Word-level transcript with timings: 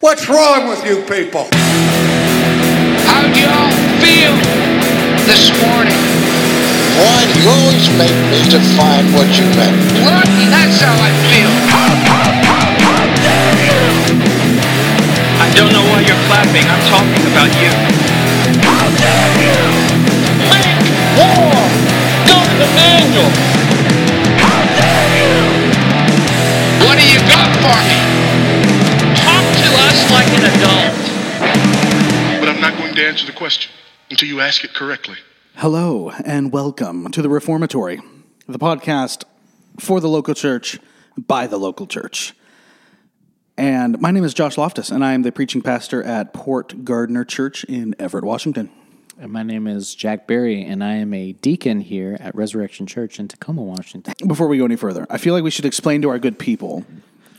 What's 0.00 0.30
wrong 0.30 0.64
with 0.64 0.80
you 0.88 1.04
people? 1.04 1.44
How 3.04 3.20
do 3.20 3.36
y'all 3.36 3.68
feel 4.00 4.32
this 5.28 5.52
morning? 5.60 6.00
Why 6.96 7.20
do 7.28 7.36
you 7.36 7.44
always 7.44 7.84
make 8.00 8.16
me 8.32 8.40
define 8.48 9.04
what 9.12 9.28
you 9.36 9.44
meant? 9.60 9.76
Lucky, 10.00 10.48
that's 10.48 10.80
how 10.80 10.96
I 10.96 11.12
feel. 11.28 11.52
I 15.36 15.52
don't 15.52 15.68
know 15.68 15.84
why 15.92 16.00
you're 16.08 16.24
clapping. 16.32 16.64
I'm 16.64 16.80
talking 16.88 17.20
about 17.36 17.52
question 33.40 33.72
until 34.10 34.28
you 34.28 34.38
ask 34.38 34.64
it 34.64 34.74
correctly. 34.74 35.16
Hello 35.54 36.10
and 36.26 36.52
welcome 36.52 37.10
to 37.10 37.22
the 37.22 37.30
Reformatory, 37.30 37.98
the 38.46 38.58
podcast 38.58 39.24
for 39.78 39.98
the 39.98 40.10
local 40.10 40.34
church 40.34 40.78
by 41.16 41.46
the 41.46 41.56
local 41.56 41.86
church. 41.86 42.34
And 43.56 43.98
my 43.98 44.10
name 44.10 44.24
is 44.24 44.34
Josh 44.34 44.58
Loftus, 44.58 44.90
and 44.90 45.02
I 45.02 45.14
am 45.14 45.22
the 45.22 45.32
preaching 45.32 45.62
pastor 45.62 46.02
at 46.02 46.34
Port 46.34 46.84
Gardner 46.84 47.24
Church 47.24 47.64
in 47.64 47.94
Everett, 47.98 48.24
Washington. 48.24 48.68
And 49.18 49.32
my 49.32 49.42
name 49.42 49.66
is 49.66 49.94
Jack 49.94 50.26
Berry, 50.26 50.62
and 50.62 50.84
I 50.84 50.96
am 50.96 51.14
a 51.14 51.32
deacon 51.32 51.80
here 51.80 52.18
at 52.20 52.34
Resurrection 52.34 52.86
Church 52.86 53.18
in 53.18 53.26
Tacoma, 53.26 53.62
Washington. 53.62 54.12
Before 54.26 54.48
we 54.48 54.58
go 54.58 54.66
any 54.66 54.76
further, 54.76 55.06
I 55.08 55.16
feel 55.16 55.32
like 55.32 55.44
we 55.44 55.50
should 55.50 55.64
explain 55.64 56.02
to 56.02 56.10
our 56.10 56.18
good 56.18 56.38
people 56.38 56.84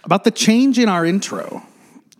about 0.03 0.23
the 0.23 0.31
change 0.31 0.79
in 0.79 0.89
our 0.89 1.05
intro, 1.05 1.61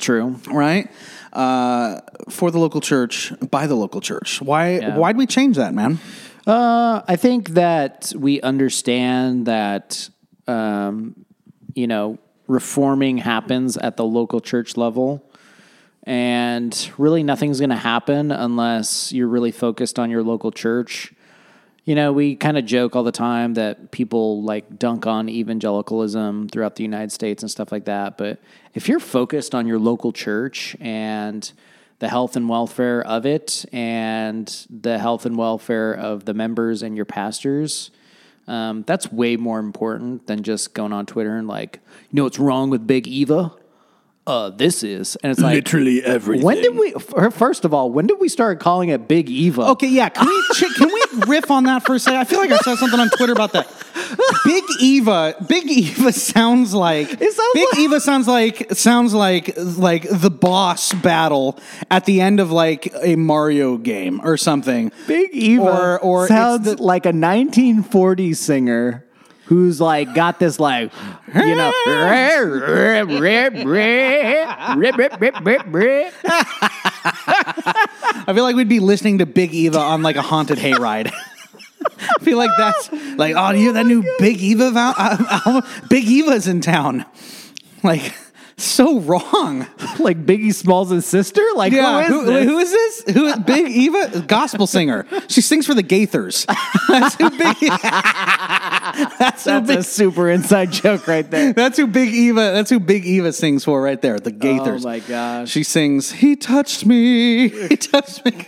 True. 0.02 0.36
right? 0.48 0.92
Uh, 1.32 2.02
for 2.30 2.52
the 2.52 2.60
local 2.60 2.82
church, 2.82 3.32
by 3.50 3.68
the 3.68 3.76
local 3.76 4.02
church. 4.02 4.42
Why? 4.42 4.80
Yeah. 4.80 4.98
Why'd 4.98 5.16
we 5.16 5.26
change 5.26 5.56
that, 5.56 5.74
man? 5.74 6.00
Uh, 6.46 7.02
I 7.08 7.16
think 7.16 7.52
that 7.52 8.12
we 8.18 8.42
understand 8.42 9.46
that, 9.46 10.10
um, 10.48 11.26
you 11.74 11.88
know, 11.88 12.18
reforming 12.48 13.20
happens 13.20 13.78
at 13.78 13.96
the 13.96 14.04
local 14.04 14.42
church 14.42 14.76
level. 14.76 15.24
And 16.04 16.92
really, 16.98 17.24
nothing's 17.24 17.60
going 17.60 17.70
to 17.70 17.76
happen 17.76 18.32
unless 18.32 19.14
you're 19.14 19.28
really 19.28 19.52
focused 19.52 20.00
on 20.00 20.10
your 20.10 20.24
local 20.24 20.52
church. 20.52 21.14
You 21.84 21.96
know, 21.96 22.14
we 22.14 22.36
kind 22.36 22.58
of 22.60 22.66
joke 22.66 22.96
all 22.96 23.04
the 23.04 23.12
time 23.12 23.56
that 23.56 23.90
people 23.90 24.44
like 24.44 24.78
dunk 24.78 25.08
on 25.08 25.28
evangelicalism 25.30 26.50
throughout 26.50 26.76
the 26.76 26.84
United 26.84 27.12
States 27.12 27.42
and 27.42 27.50
stuff 27.50 27.72
like 27.72 27.86
that. 27.86 28.18
But 28.18 28.40
if 28.76 28.88
you're 28.88 29.00
focused 29.00 29.56
on 29.56 29.66
your 29.66 29.80
local 29.80 30.12
church 30.12 30.76
and 30.80 31.52
the 31.98 32.08
health 32.08 32.36
and 32.36 32.48
welfare 32.48 33.02
of 33.02 33.26
it 33.26 33.66
and 33.72 34.48
the 34.70 35.00
health 35.00 35.26
and 35.26 35.38
welfare 35.38 35.94
of 35.94 36.26
the 36.26 36.36
members 36.36 36.84
and 36.84 36.96
your 36.96 37.06
pastors, 37.06 37.90
um, 38.48 38.84
that's 38.86 39.12
way 39.12 39.36
more 39.36 39.58
important 39.60 40.28
than 40.28 40.44
just 40.44 40.76
going 40.76 40.94
on 40.94 41.08
Twitter 41.08 41.36
and 41.36 41.48
like, 41.48 41.80
you 42.12 42.18
know 42.18 42.24
what's 42.24 42.40
wrong 42.40 42.70
with 42.70 42.86
Big 42.86 43.08
Eva? 43.08 43.54
Uh, 44.28 44.52
this 44.52 44.84
is. 44.84 45.16
And 45.18 45.32
it's 45.32 45.42
like, 45.42 45.56
Literally 45.56 46.04
everything. 46.04 46.46
when 46.46 46.58
did 46.62 46.76
we, 46.78 46.92
first 46.92 47.66
of 47.66 47.74
all, 47.74 47.92
when 47.92 48.06
did 48.06 48.20
we 48.20 48.30
start 48.30 48.60
calling 48.60 48.90
it 48.90 49.08
Big 49.08 49.30
Eva? 49.30 49.62
Okay, 49.64 49.88
yeah. 49.88 50.10
Can 50.10 50.28
we 50.28 50.42
ch- 50.54 50.76
can 50.76 50.88
we 50.94 51.01
riff 51.28 51.52
on 51.52 51.64
that 51.66 51.86
for 51.86 51.96
a 51.96 52.00
second? 52.00 52.20
I 52.20 52.24
feel 52.24 52.40
like 52.40 52.52
I 52.52 52.58
saw 52.58 52.76
something 52.76 53.00
on 53.00 53.10
Twitter 53.10 53.34
about 53.34 53.54
that. 53.54 53.68
Big 54.46 54.64
Eva, 54.82 55.36
Big 55.48 55.70
Eva 55.70 56.12
sounds 56.12 56.74
like 56.74 57.12
It 57.22 57.34
sounds 57.34 57.50
Big 57.54 57.68
like- 57.72 57.80
Eva 57.80 58.00
sounds 58.00 58.28
like 58.28 58.72
sounds 58.74 59.14
like 59.14 59.54
like 59.58 60.08
the 60.10 60.30
boss 60.32 60.94
battle 60.94 61.60
at 61.90 62.06
the 62.06 62.22
end 62.22 62.40
of 62.40 62.52
like 62.52 62.92
a 63.02 63.16
Mario 63.16 63.78
game 63.78 64.22
or 64.24 64.38
something. 64.38 64.92
Big 65.08 65.30
Eva 65.34 65.64
or 65.64 66.00
or 66.00 66.28
sounds 66.28 66.66
the- 66.66 66.82
like 66.82 67.06
a 67.06 67.12
1940s 67.14 68.38
singer 68.38 69.06
who's 69.52 69.82
like 69.82 70.16
got 70.16 70.40
this 70.40 70.62
like 70.62 70.94
you 71.36 71.56
know 71.56 71.74
I 78.26 78.34
feel 78.34 78.46
like 78.46 78.56
we'd 78.56 78.70
be 78.70 78.80
listening 78.80 79.18
to 79.18 79.26
Big 79.26 79.54
Eva 79.54 79.78
on 79.78 80.04
like 80.04 80.16
a 80.16 80.22
haunted 80.22 80.58
hayride. 80.58 81.12
I 82.00 82.24
feel 82.24 82.38
like 82.38 82.52
that's 82.58 82.94
like, 83.18 83.36
oh, 83.36 83.52
you 83.52 83.58
hear 83.60 83.74
that 83.74 83.86
new 83.86 84.04
Big 84.20 84.42
Eva 84.42 84.72
val- 84.72 84.96
uh, 84.98 85.42
album? 85.46 85.70
Big 85.90 86.06
Eva's 86.06 86.48
in 86.48 86.62
town. 86.62 87.06
Like, 87.84 88.14
so 88.58 89.00
wrong. 89.00 89.68
like 90.00 90.26
Biggie 90.26 90.54
Smalls' 90.54 91.06
sister 91.06 91.42
like 91.56 91.74
Yeah, 91.74 92.04
who 92.06 92.22
is 92.22 92.26
who, 92.26 92.26
this? 92.34 92.46
who 92.46 92.60
is 92.60 92.72
this? 93.06 93.16
Who? 93.16 93.40
Big 93.42 93.72
Eva, 93.72 94.22
gospel 94.28 94.68
singer. 94.68 95.06
She 95.28 95.42
sings 95.42 95.66
for 95.66 95.74
the 95.74 95.84
Gaithers. 95.84 96.46
That's 96.88 97.16
who 97.16 97.30
Big. 97.32 97.56
that's 99.20 99.44
That's 99.44 99.68
Big. 99.68 99.80
a 99.80 99.84
super 99.84 100.30
inside 100.30 100.72
joke 100.72 101.08
right 101.08 101.30
there. 101.30 101.54
That's 101.54 101.78
who 101.78 101.88
Big 101.88 102.14
Eva. 102.14 102.52
That's 102.54 102.70
who 102.70 102.80
Big 102.80 103.06
Eva 103.06 103.32
sings 103.34 103.64
for 103.64 103.82
right 103.82 104.02
there. 104.02 104.20
The 104.20 104.32
oh 104.32 104.34
Gaithers. 104.34 104.82
Oh 104.86 104.90
my 104.90 105.00
gosh. 105.00 105.50
She 105.50 105.64
sings. 105.64 106.12
He 106.12 106.36
touched 106.36 106.86
me. 106.86 107.50
He 107.50 107.78
touched 107.78 108.26
me. 108.26 108.46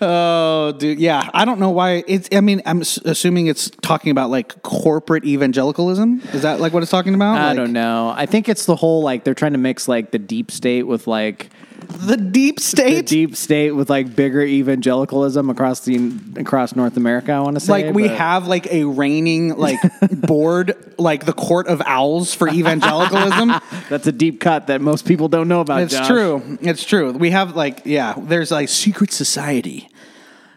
oh, 0.00 0.72
dude. 0.78 0.98
Yeah, 0.98 1.28
I 1.32 1.44
don't 1.44 1.58
know 1.58 1.70
why. 1.70 2.04
It's. 2.06 2.28
I 2.32 2.40
mean, 2.40 2.62
I'm 2.66 2.80
assuming 2.82 3.46
it's 3.46 3.70
talking 3.82 4.10
about 4.10 4.30
like 4.30 4.62
corporate 4.62 5.24
evangelicalism. 5.24 6.20
Is 6.32 6.42
that 6.42 6.60
like 6.60 6.72
what 6.72 6.82
it's 6.82 6.90
talking 6.92 7.14
about? 7.14 7.38
I 7.38 7.48
Like, 7.48 7.56
don't 7.56 7.72
know. 7.72 8.12
I 8.14 8.26
think 8.26 8.48
it's 8.48 8.66
the 8.66 8.76
whole 8.76 9.02
like 9.02 9.21
they're 9.24 9.34
trying 9.34 9.52
to 9.52 9.58
mix 9.58 9.88
like 9.88 10.10
the 10.10 10.18
deep 10.18 10.50
state 10.50 10.84
with 10.84 11.06
like 11.06 11.50
The 11.88 12.16
deep 12.16 12.56
the 12.56 12.62
state. 12.62 13.06
deep 13.06 13.34
state 13.36 13.72
with 13.72 13.90
like 13.90 14.14
bigger 14.14 14.42
evangelicalism 14.42 15.50
across 15.50 15.80
the 15.80 16.12
across 16.36 16.74
North 16.76 16.96
America. 16.96 17.32
I 17.32 17.40
want 17.40 17.56
to 17.56 17.60
say 17.60 17.72
like 17.86 17.94
we 17.94 18.08
but- 18.08 18.16
have 18.16 18.46
like 18.46 18.66
a 18.72 18.84
reigning 18.84 19.56
like 19.56 19.78
board 20.12 20.74
like 20.98 21.24
the 21.26 21.32
court 21.32 21.66
of 21.66 21.82
owls 21.86 22.34
for 22.34 22.48
evangelicalism 22.48 23.52
That's 23.88 24.06
a 24.06 24.12
deep 24.12 24.40
cut 24.40 24.68
that 24.68 24.80
most 24.80 25.06
people 25.06 25.28
don't 25.28 25.48
know 25.48 25.60
about. 25.60 25.82
it's 25.82 25.94
Josh. 25.94 26.06
true 26.08 26.58
it's 26.60 26.84
true 26.84 27.12
we 27.12 27.30
have 27.30 27.56
like 27.56 27.82
yeah 27.84 28.14
there's 28.16 28.50
like 28.50 28.68
secret 28.68 29.12
society 29.12 29.88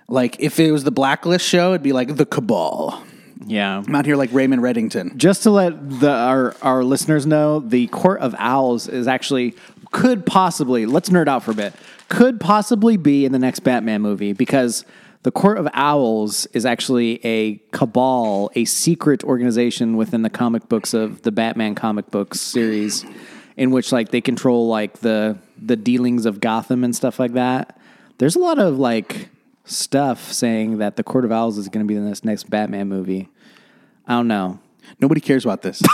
like 0.08 0.36
if 0.40 0.60
it 0.60 0.72
was 0.72 0.84
the 0.84 0.92
blacklist 0.92 1.46
show 1.46 1.72
it'd 1.72 1.82
be 1.84 1.94
like 1.94 2.16
the 2.16 2.26
cabal 2.26 3.02
Yeah. 3.46 3.84
i'm 3.86 3.96
out 3.96 4.06
here 4.06 4.16
like 4.16 4.32
raymond 4.32 4.62
reddington 4.62 5.18
Just 5.18 5.44
to 5.44 5.50
let 5.52 6.00
the 6.00 6.12
our 6.12 6.56
our 6.62 6.84
listeners 6.84 7.26
know, 7.26 7.60
the 7.60 7.88
Court 7.88 8.20
of 8.22 8.36
Owls 8.38 8.88
is 8.88 9.08
actually 9.08 9.56
could 9.92 10.26
possibly 10.26 10.86
let's 10.86 11.10
nerd 11.10 11.28
out 11.28 11.44
for 11.44 11.52
a 11.52 11.56
bit. 11.56 11.74
Could 12.10 12.40
possibly 12.40 12.98
be 12.98 13.26
in 13.26 13.32
the 13.32 13.40
next 13.40 13.60
Batman 13.62 14.02
movie 14.02 14.34
because 14.34 14.86
the 15.24 15.32
Court 15.32 15.58
of 15.58 15.68
Owls 15.74 16.46
is 16.48 16.66
actually 16.66 17.20
a 17.26 17.56
cabal, 17.72 18.52
a 18.56 18.66
secret 18.66 19.24
organization 19.24 19.98
within 19.98 20.22
the 20.22 20.30
comic 20.30 20.70
books 20.70 20.94
of 20.94 21.24
the 21.24 21.32
Batman 21.32 21.74
comic 21.76 22.12
books 22.12 22.40
series, 22.40 23.06
in 23.58 23.72
which 23.72 23.92
like 23.92 24.10
they 24.10 24.22
control 24.22 24.68
like 24.68 25.00
the 25.00 25.38
the 25.58 25.76
dealings 25.76 26.26
of 26.26 26.40
Gotham 26.40 26.84
and 26.84 26.96
stuff 26.96 27.20
like 27.20 27.34
that. 27.34 27.78
There's 28.18 28.36
a 28.36 28.40
lot 28.40 28.60
of 28.60 28.78
like 28.78 29.30
stuff 29.66 30.32
saying 30.32 30.78
that 30.78 30.96
the 30.96 31.04
Court 31.04 31.26
of 31.26 31.32
Owls 31.32 31.58
is 31.58 31.68
going 31.70 31.86
to 31.86 31.88
be 31.88 31.96
in 31.98 32.08
this 32.10 32.24
next 32.24 32.50
Batman 32.50 32.88
movie. 32.88 33.30
I 34.08 34.14
don't 34.14 34.28
know. 34.28 34.60
nobody 35.00 35.20
cares 35.22 35.44
about 35.46 35.62
this 35.64 35.82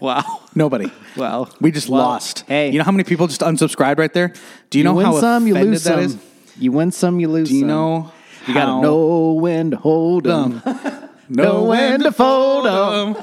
Wow. 0.00 0.40
Nobody. 0.54 0.90
Well, 1.16 1.50
We 1.60 1.70
just 1.72 1.88
well, 1.90 2.00
lost. 2.02 2.44
hey. 2.48 2.70
you 2.70 2.78
know 2.78 2.84
how 2.84 2.92
many 2.92 3.04
people 3.04 3.26
just 3.26 3.42
unsubscribed 3.42 3.98
right 3.98 4.12
there? 4.12 4.32
Do 4.70 4.78
you, 4.78 4.80
You 4.80 4.84
know 4.84 4.94
win 4.94 5.06
how 5.06 5.20
some, 5.20 5.46
you 5.46 5.54
lose 5.54 5.84
that 5.84 5.90
some. 5.94 6.00
is? 6.00 6.16
You 6.58 6.72
win 6.72 6.90
some, 6.90 7.20
you 7.20 7.28
lose 7.28 7.48
Do 7.50 7.54
you 7.54 7.60
some. 7.60 7.68
know? 7.68 8.12
You 8.46 8.54
gotta 8.54 8.66
how- 8.72 8.80
know 8.80 9.32
when 9.34 9.70
to 9.72 9.76
hold 9.76 10.24
them, 10.24 10.62
know 11.28 11.64
when 11.64 12.00
to 12.00 12.12
fold 12.12 12.64
them, 12.64 13.22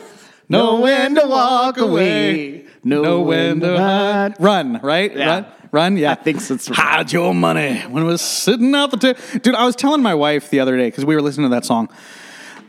know 0.49 0.79
when 0.79 1.15
to 1.15 1.25
walk 1.27 1.77
away, 1.79 2.65
know 2.83 3.21
when 3.21 3.59
to 3.61 3.71
run. 3.73 4.35
run, 4.39 4.79
right? 4.83 5.15
Yeah. 5.15 5.25
Run, 5.27 5.45
run, 5.71 5.97
yeah. 5.97 6.11
I 6.11 6.15
think 6.15 6.41
so, 6.41 6.57
Hide 6.73 7.11
your 7.11 7.33
money 7.33 7.79
when 7.81 8.03
it 8.03 8.05
was 8.05 8.21
sitting 8.21 8.73
out 8.75 8.91
the 8.91 8.97
table. 8.97 9.19
Dude, 9.41 9.55
I 9.55 9.65
was 9.65 9.75
telling 9.75 10.01
my 10.01 10.15
wife 10.15 10.49
the 10.49 10.59
other 10.59 10.77
day 10.77 10.87
because 10.87 11.05
we 11.05 11.15
were 11.15 11.21
listening 11.21 11.49
to 11.49 11.55
that 11.55 11.65
song, 11.65 11.89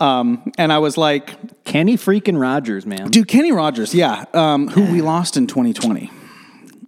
um, 0.00 0.53
and 0.59 0.73
I 0.73 0.79
was 0.79 0.97
like, 0.97 1.65
Kenny 1.65 1.97
freaking 1.97 2.41
Rogers, 2.41 2.87
man. 2.87 3.11
dude, 3.11 3.29
Kenny 3.29 3.53
Rogers, 3.53 3.95
yeah, 3.95 4.25
um, 4.35 4.69
who 4.69 4.91
we 4.93 5.00
lost 5.03 5.37
in 5.37 5.47
2020. 5.47 6.11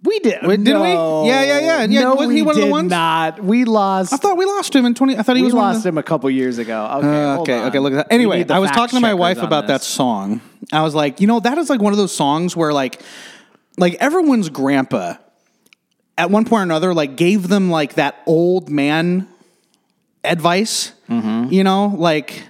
we 0.03 0.19
did. 0.19 0.39
Wait, 0.43 0.63
didn't 0.63 0.81
we? 0.81 0.87
Yeah, 0.89 1.43
yeah, 1.43 1.59
yeah. 1.59 1.83
Yeah, 1.83 2.01
No, 2.01 2.15
wasn't 2.15 2.29
we 2.29 2.35
he 2.37 2.41
one 2.41 2.55
of 2.55 2.61
the 2.61 2.65
did 2.65 2.71
ones? 2.71 2.89
not. 2.89 3.43
We 3.43 3.65
lost. 3.65 4.13
I 4.13 4.17
thought 4.17 4.35
we 4.37 4.45
lost 4.45 4.75
him 4.75 4.85
in 4.85 4.95
20. 4.95 5.15
I 5.17 5.21
thought 5.21 5.35
he 5.35 5.41
we 5.43 5.45
was 5.47 5.53
lost 5.53 5.83
the- 5.83 5.89
him 5.89 5.97
a 5.99 6.03
couple 6.03 6.29
years 6.31 6.57
ago. 6.57 6.85
Okay, 6.97 7.07
Uh, 7.25 7.37
okay, 7.41 7.59
okay, 7.65 7.79
look 7.79 7.93
at 7.93 7.97
that. 7.97 8.07
Anyway, 8.13 8.43
I 8.49 8.57
was 8.59 8.71
talking 8.71 8.97
to 8.97 9.01
my 9.01 9.13
wife 9.13 9.41
about 9.43 9.67
that 9.67 9.83
song. 9.83 10.41
I 10.73 10.81
was 10.81 10.95
like, 10.95 11.19
you 11.21 11.27
know, 11.27 11.39
that 11.41 11.57
is 11.57 11.69
like 11.69 11.81
one 11.81 11.93
of 11.93 11.97
those 11.97 12.15
songs 12.15 12.55
where 12.55 12.71
like 12.73 13.01
like 13.77 13.93
everyone's 13.95 14.49
grandpa 14.49 15.15
at 16.17 16.29
one 16.29 16.45
point 16.45 16.61
or 16.61 16.63
another 16.63 16.93
like 16.93 17.15
gave 17.15 17.47
them 17.47 17.69
like 17.71 17.95
that 17.95 18.21
old 18.25 18.69
man 18.69 19.27
advice. 20.23 20.91
Mm-hmm. 21.09 21.51
You 21.53 21.63
know, 21.63 21.87
like 21.87 22.43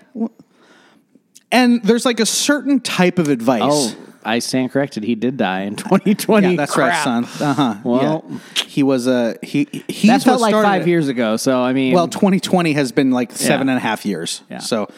and 1.51 1.83
there's 1.83 2.05
like 2.05 2.19
a 2.19 2.25
certain 2.25 2.79
type 2.79 3.19
of 3.19 3.27
advice. 3.27 3.61
Oh, 3.63 3.95
I 4.23 4.39
stand 4.39 4.71
corrected. 4.71 5.03
He 5.03 5.15
did 5.15 5.37
die 5.37 5.61
in 5.61 5.75
2020. 5.77 6.49
yeah, 6.51 6.55
that's 6.55 6.77
right, 6.77 7.03
son. 7.03 7.25
Uh-huh. 7.25 7.75
Well- 7.83 8.23
yeah. 8.29 8.37
he 8.67 8.83
was 8.83 9.07
a 9.07 9.35
he 9.41 9.65
That 10.07 10.21
felt 10.23 10.41
like 10.41 10.53
five 10.53 10.83
it. 10.83 10.87
years 10.87 11.07
ago. 11.07 11.37
So 11.37 11.61
I 11.61 11.73
mean, 11.73 11.93
Well, 11.93 12.07
2020 12.07 12.73
has 12.73 12.91
been 12.91 13.11
like 13.11 13.31
seven 13.31 13.67
Yeah. 13.67 13.73
and 13.73 13.77
a 13.77 13.81
half 13.81 14.05
years. 14.05 14.43
Yeah. 14.49 14.59
So 14.59 14.89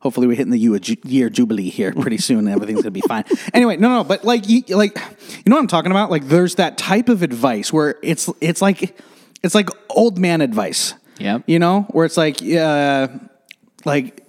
hopefully 0.00 0.26
we're 0.26 0.36
hitting 0.36 0.50
the 0.50 0.58
year, 1.04 1.30
jubilee 1.30 1.70
here 1.70 1.92
pretty 1.92 2.18
soon. 2.18 2.40
and 2.40 2.48
Everything's 2.50 2.82
gonna 2.82 2.90
be 2.90 3.00
fine. 3.02 3.24
Anyway, 3.54 3.76
no, 3.76 3.88
no, 3.88 4.04
but 4.04 4.24
like, 4.24 4.48
you, 4.48 4.62
like, 4.70 4.96
you 4.96 5.42
know 5.46 5.56
what 5.56 5.60
I'm 5.62 5.66
talking 5.66 5.90
about? 5.90 6.10
Like, 6.10 6.28
there's 6.28 6.56
that 6.56 6.78
type 6.78 7.08
of 7.08 7.22
advice 7.22 7.72
where 7.72 7.96
it's 8.02 8.28
it's 8.40 8.60
like 8.62 8.98
it's 9.42 9.54
like 9.54 9.68
old 9.90 10.18
man 10.18 10.40
advice. 10.40 10.94
Yep. 11.18 11.44
You 11.46 11.58
know, 11.58 11.82
where 11.90 12.06
it's 12.06 12.16
like, 12.16 12.42
uh, 12.42 13.08
like, 13.84 14.24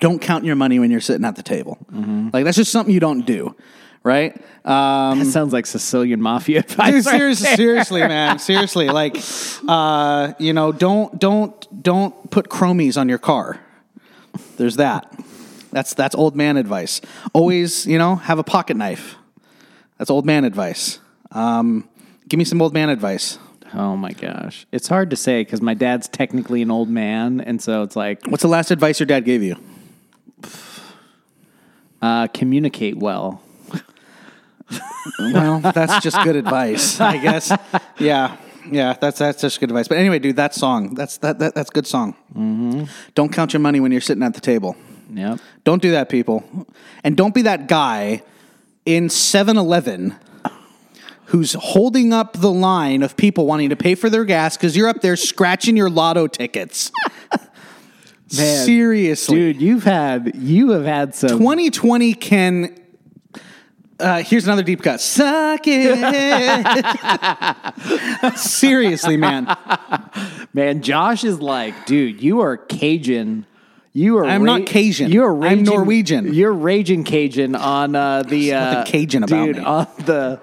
don't 0.00 0.20
count 0.20 0.44
your 0.44 0.56
money 0.56 0.78
when 0.80 0.90
you're 0.90 1.00
sitting 1.00 1.24
at 1.24 1.36
the 1.36 1.42
table. 1.44 1.78
Mm-hmm. 1.92 2.30
Like 2.32 2.44
that's 2.44 2.56
just 2.56 2.72
something 2.72 2.92
you 2.92 3.00
don't 3.00 3.24
do, 3.24 3.54
right? 4.02 4.34
Um, 4.64 5.18
that 5.20 5.26
sounds 5.26 5.52
like 5.52 5.66
Sicilian 5.66 6.20
mafia. 6.20 6.60
advice 6.60 7.04
Dude, 7.04 7.06
right 7.06 7.18
seriously, 7.18 7.44
there. 7.44 7.56
seriously, 7.56 8.00
man, 8.00 8.38
seriously. 8.38 8.88
Like, 8.88 9.16
uh, 9.68 10.32
you 10.38 10.52
know, 10.52 10.72
don't 10.72 11.18
don't 11.20 11.82
don't 11.82 12.30
put 12.30 12.48
chromies 12.48 12.98
on 12.98 13.08
your 13.08 13.18
car. 13.18 13.60
There's 14.56 14.76
that. 14.76 15.12
That's 15.72 15.94
that's 15.94 16.14
old 16.14 16.36
man 16.36 16.56
advice. 16.56 17.00
Always, 17.32 17.86
you 17.86 17.98
know, 17.98 18.16
have 18.16 18.38
a 18.38 18.44
pocket 18.44 18.76
knife. 18.76 19.16
That's 19.98 20.10
old 20.10 20.24
man 20.26 20.44
advice. 20.44 20.98
Um, 21.32 21.88
give 22.28 22.38
me 22.38 22.44
some 22.44 22.62
old 22.62 22.72
man 22.72 22.88
advice. 22.90 23.38
Oh 23.72 23.96
my 23.96 24.12
gosh, 24.12 24.66
it's 24.70 24.86
hard 24.86 25.10
to 25.10 25.16
say 25.16 25.40
because 25.42 25.60
my 25.60 25.74
dad's 25.74 26.06
technically 26.08 26.62
an 26.62 26.70
old 26.70 26.88
man, 26.88 27.40
and 27.40 27.60
so 27.60 27.82
it's 27.82 27.96
like 27.96 28.24
What's 28.26 28.42
the 28.42 28.48
last 28.48 28.70
advice 28.70 29.00
your 29.00 29.06
dad 29.08 29.24
gave 29.24 29.42
you? 29.42 29.56
uh, 32.00 32.28
communicate 32.28 32.96
well. 32.98 33.42
Well, 35.18 35.60
that's 35.60 36.02
just 36.02 36.22
good 36.22 36.36
advice, 36.36 37.00
I 37.00 37.18
guess. 37.18 37.52
Yeah, 37.98 38.36
yeah, 38.70 38.94
that's 39.00 39.18
that's 39.18 39.40
just 39.40 39.60
good 39.60 39.70
advice. 39.70 39.88
But 39.88 39.98
anyway, 39.98 40.18
dude, 40.18 40.36
that 40.36 40.54
song, 40.54 40.94
that's 40.94 41.18
that, 41.18 41.38
that 41.38 41.54
that's 41.54 41.70
good 41.70 41.86
song. 41.86 42.14
Mm-hmm. 42.34 42.84
Don't 43.14 43.32
count 43.32 43.52
your 43.52 43.60
money 43.60 43.80
when 43.80 43.92
you're 43.92 44.00
sitting 44.00 44.22
at 44.22 44.34
the 44.34 44.40
table. 44.40 44.76
Yep. 45.12 45.40
Don't 45.64 45.82
do 45.82 45.92
that, 45.92 46.08
people. 46.08 46.66
And 47.02 47.16
don't 47.16 47.34
be 47.34 47.42
that 47.42 47.68
guy 47.68 48.22
in 48.84 49.08
7 49.08 49.56
Eleven 49.56 50.16
who's 51.26 51.54
holding 51.54 52.12
up 52.12 52.34
the 52.34 52.50
line 52.50 53.02
of 53.02 53.16
people 53.16 53.46
wanting 53.46 53.70
to 53.70 53.76
pay 53.76 53.94
for 53.94 54.10
their 54.10 54.24
gas 54.24 54.56
because 54.56 54.76
you're 54.76 54.88
up 54.88 55.00
there 55.00 55.16
scratching 55.16 55.76
your 55.76 55.90
lotto 55.90 56.26
tickets. 56.26 56.92
Man, 58.36 58.66
Seriously. 58.66 59.36
dude, 59.36 59.62
you've 59.62 59.84
had 59.84 60.34
you 60.34 60.70
have 60.70 60.84
had 60.84 61.14
some 61.14 61.30
2020 61.30 62.14
can. 62.14 62.76
Uh, 64.04 64.22
here's 64.22 64.44
another 64.44 64.62
deep 64.62 64.82
cut. 64.82 65.00
Suck 65.00 65.62
it. 65.64 65.96
Seriously, 68.38 69.16
man. 69.16 69.56
Man, 70.52 70.82
Josh 70.82 71.24
is 71.24 71.40
like, 71.40 71.86
dude, 71.86 72.22
you 72.22 72.40
are 72.40 72.58
Cajun. 72.58 73.46
You 73.94 74.18
are. 74.18 74.26
I'm 74.26 74.44
not 74.44 74.66
Cajun. 74.66 75.10
You're 75.10 75.32
Raging, 75.32 75.58
I'm 75.60 75.64
Norwegian. 75.64 76.34
You're 76.34 76.52
raging 76.52 77.04
Cajun 77.04 77.54
on 77.54 77.96
uh, 77.96 78.24
the 78.24 78.52
uh, 78.52 78.84
Cajun 78.84 79.22
about 79.22 79.46
dude, 79.46 79.56
me. 79.56 79.62
on 79.62 79.86
the 80.04 80.38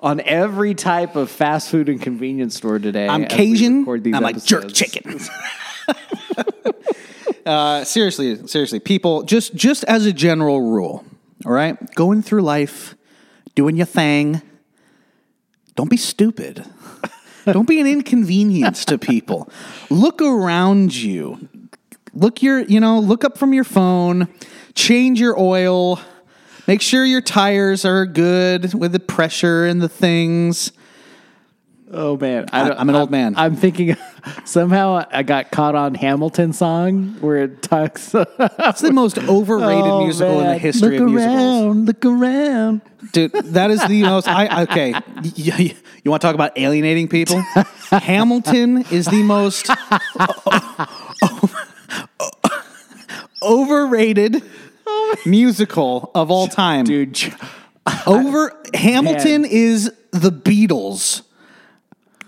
on 0.00 0.20
every 0.20 0.74
type 0.74 1.14
of 1.14 1.30
fast 1.30 1.68
food 1.70 1.90
and 1.90 2.00
convenience 2.00 2.56
store 2.56 2.78
today. 2.78 3.08
I'm 3.08 3.26
Cajun. 3.26 3.84
these 4.02 4.14
I'm 4.14 4.22
like 4.22 4.42
jerk 4.42 4.72
chicken. 4.72 5.20
uh, 7.46 7.84
seriously, 7.84 8.46
seriously, 8.48 8.80
people. 8.80 9.22
Just, 9.22 9.54
just 9.54 9.84
as 9.84 10.06
a 10.06 10.12
general 10.12 10.60
rule, 10.60 11.04
all 11.44 11.52
right, 11.52 11.76
going 11.94 12.22
through 12.22 12.42
life, 12.42 12.96
doing 13.54 13.76
your 13.76 13.86
thing. 13.86 14.42
Don't 15.74 15.90
be 15.90 15.96
stupid. 15.96 16.64
Don't 17.44 17.66
be 17.66 17.80
an 17.80 17.86
inconvenience 17.86 18.84
to 18.84 18.98
people. 18.98 19.48
Look 19.90 20.22
around 20.22 20.94
you. 20.94 21.48
Look 22.14 22.42
your, 22.42 22.60
you 22.60 22.78
know, 22.78 22.98
look 22.98 23.24
up 23.24 23.38
from 23.38 23.52
your 23.52 23.64
phone. 23.64 24.28
Change 24.74 25.20
your 25.20 25.38
oil. 25.38 26.00
Make 26.66 26.80
sure 26.80 27.04
your 27.04 27.20
tires 27.20 27.84
are 27.84 28.06
good 28.06 28.74
with 28.74 28.92
the 28.92 29.00
pressure 29.00 29.66
and 29.66 29.80
the 29.82 29.88
things. 29.88 30.72
Oh 31.94 32.16
man, 32.16 32.46
I- 32.52 32.68
don't- 32.68 32.80
I'm 32.80 32.88
an 32.88 32.94
old 32.96 33.10
man. 33.10 33.34
I'm 33.36 33.54
thinking 33.54 33.96
somehow 34.44 35.04
I 35.10 35.22
got 35.22 35.50
caught 35.50 35.74
on 35.74 35.94
Hamilton 35.94 36.52
song 36.54 37.16
where 37.20 37.36
it 37.44 37.62
talks. 37.62 38.14
It's 38.38 38.80
the 38.80 38.92
most 38.92 39.18
overrated 39.18 39.84
Oh, 39.84 40.04
musical 40.04 40.40
in 40.40 40.46
the 40.46 40.58
history 40.58 40.98
look 40.98 41.08
of 41.08 41.12
musicals. 41.14 41.76
Look 41.76 41.76
around, 41.76 41.86
Look 41.86 42.04
around. 42.06 42.80
Dude, 43.12 43.32
that 43.32 43.70
is 43.70 43.86
the 43.86 44.02
most. 44.04 44.26
I 44.28 44.62
okay. 44.62 44.94
You, 45.34 45.52
you, 45.56 45.74
you 46.04 46.10
want 46.10 46.22
to 46.22 46.26
talk 46.28 46.34
about 46.34 46.56
alienating 46.58 47.08
people? 47.08 47.40
Hamilton 47.90 48.84
is 48.90 49.06
the 49.06 49.22
most 49.22 49.68
overrated 53.42 54.42
musical 55.26 56.10
of 56.14 56.30
all 56.30 56.48
time. 56.48 56.84
Dude, 56.84 57.34
Over 58.06 58.60
Hamilton 58.74 59.44
is 59.44 59.92
the 60.12 60.30
Beatles 60.30 61.22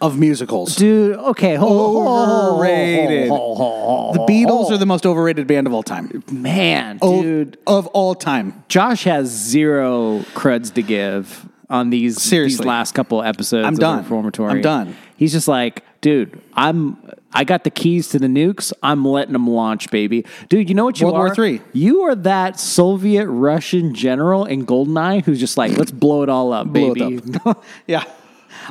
of 0.05 0.19
musicals. 0.19 0.77
dude. 0.77 1.17
Okay, 1.17 1.57
Overrated. 1.59 3.29
The 3.31 4.27
Beatles 4.29 4.71
are 4.71 4.77
the 4.79 4.87
most 4.87 5.07
overrated 5.07 5.47
band 5.47 5.67
of 5.67 5.73
all 5.75 5.83
time. 5.83 6.23
man, 6.31 6.99
O- 7.03 7.23
dude. 7.23 7.59
of 7.67 7.87
all 7.89 8.15
time. 8.15 8.65
Josh 8.69 9.05
has 9.05 9.29
zero 9.29 10.23
cruds 10.35 10.71
to 10.73 10.83
give 10.83 11.49
on 11.71 11.91
these 11.91 12.21
Seriously. 12.21 12.59
these 12.59 12.67
last 12.67 12.93
couple 12.93 13.23
episodes. 13.23 13.67
I'm 13.67 13.75
of 13.75 13.81
done. 13.81 13.97
The 13.99 14.03
Reformatory. 14.03 14.51
I'm 14.51 14.61
done. 14.61 14.97
He's 15.17 15.33
just 15.33 15.49
like, 15.49 15.83
dude, 16.01 16.41
I'm. 16.55 16.97
I 17.37 17.43
got 17.43 17.65
the 17.65 17.71
keys 17.71 18.11
to 18.11 18.21
the 18.21 18.29
nukes. 18.29 18.73
I'm 18.81 19.05
letting 19.05 19.33
them 19.33 19.49
launch, 19.49 19.91
baby. 19.91 20.25
Dude, 20.49 20.69
you 20.69 20.75
know 20.77 20.85
what 20.85 21.01
you 21.01 21.07
World 21.07 21.17
are? 21.17 21.25
War 21.27 21.35
Three. 21.35 21.61
You 21.73 22.03
are 22.03 22.15
that 22.15 22.61
Soviet 22.61 23.27
Russian 23.29 23.93
general 23.95 24.45
in 24.45 24.65
Goldeneye 24.67 25.25
who's 25.25 25.41
just 25.41 25.57
like, 25.57 25.77
let's 25.77 25.91
blow 25.91 26.23
it 26.23 26.29
all 26.29 26.53
up, 26.53 26.69
Blow 26.69 26.93
it 26.93 26.99
baby. 26.99 27.21
up. 27.45 27.65
Yeah. 27.89 28.05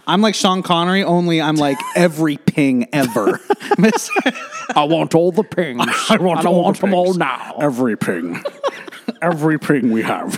I'm 0.07 0.21
like 0.21 0.35
Sean 0.35 0.63
Connery, 0.63 1.03
only 1.03 1.41
I'm 1.41 1.55
like 1.55 1.77
every 1.95 2.38
ping 2.38 2.88
ever. 2.93 3.39
I 4.75 4.83
want 4.83 5.15
all 5.15 5.31
the 5.31 5.43
pings. 5.43 5.81
I, 6.09 6.17
don't 6.17 6.55
want 6.55 6.79
them 6.79 6.93
all 6.93 7.13
now. 7.13 7.57
every 7.62 7.97
ping. 7.97 8.41
Every 9.21 9.57
ping 9.59 9.91
we 9.91 10.01
have. 10.01 10.38